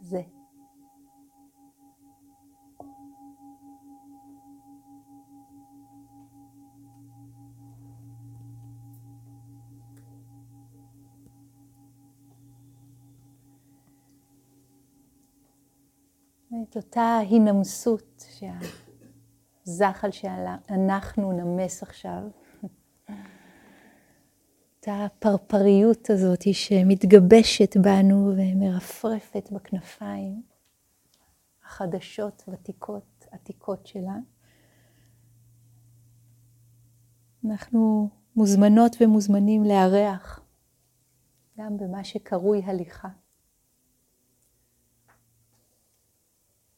זה. 0.00 0.22
את 16.62 16.76
אותה 16.76 17.18
הנמסות 17.30 18.24
שה... 18.38 18.85
הזחל 19.66 20.10
שאנחנו 20.10 21.32
נמס 21.32 21.82
עכשיו, 21.82 22.22
את 24.80 24.88
הפרפריות 24.88 26.10
הזאת 26.10 26.44
שמתגבשת 26.52 27.76
בנו 27.76 28.32
ומרפרפת 28.36 29.48
בכנפיים 29.52 30.42
החדשות, 31.64 32.44
ותיקות, 32.48 33.26
עתיקות 33.30 33.86
שלה. 33.86 34.16
אנחנו 37.44 38.08
מוזמנות 38.36 38.96
ומוזמנים 39.00 39.64
לארח 39.64 40.40
גם 41.58 41.76
במה 41.76 42.04
שקרוי 42.04 42.62
הליכה. 42.64 43.08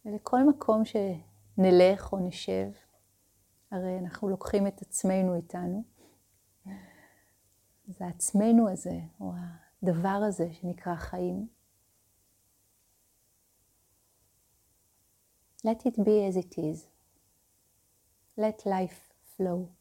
ולכל 0.04 0.48
מקום 0.48 0.84
ש... 0.84 0.96
נלך 1.58 2.12
או 2.12 2.18
נשב, 2.18 2.70
הרי 3.70 3.98
אנחנו 3.98 4.28
לוקחים 4.28 4.66
את 4.66 4.82
עצמנו 4.82 5.34
איתנו. 5.34 5.84
זה 7.86 8.06
עצמנו 8.06 8.68
הזה, 8.70 9.00
או 9.20 9.32
הדבר 9.82 10.20
הזה 10.28 10.52
שנקרא 10.52 10.94
חיים. 10.94 11.48
Let 15.66 15.86
it 15.86 15.96
be 15.98 16.30
as 16.30 16.36
it 16.36 16.58
is. 16.58 16.88
Let 18.38 18.66
life 18.66 19.12
flow. 19.36 19.77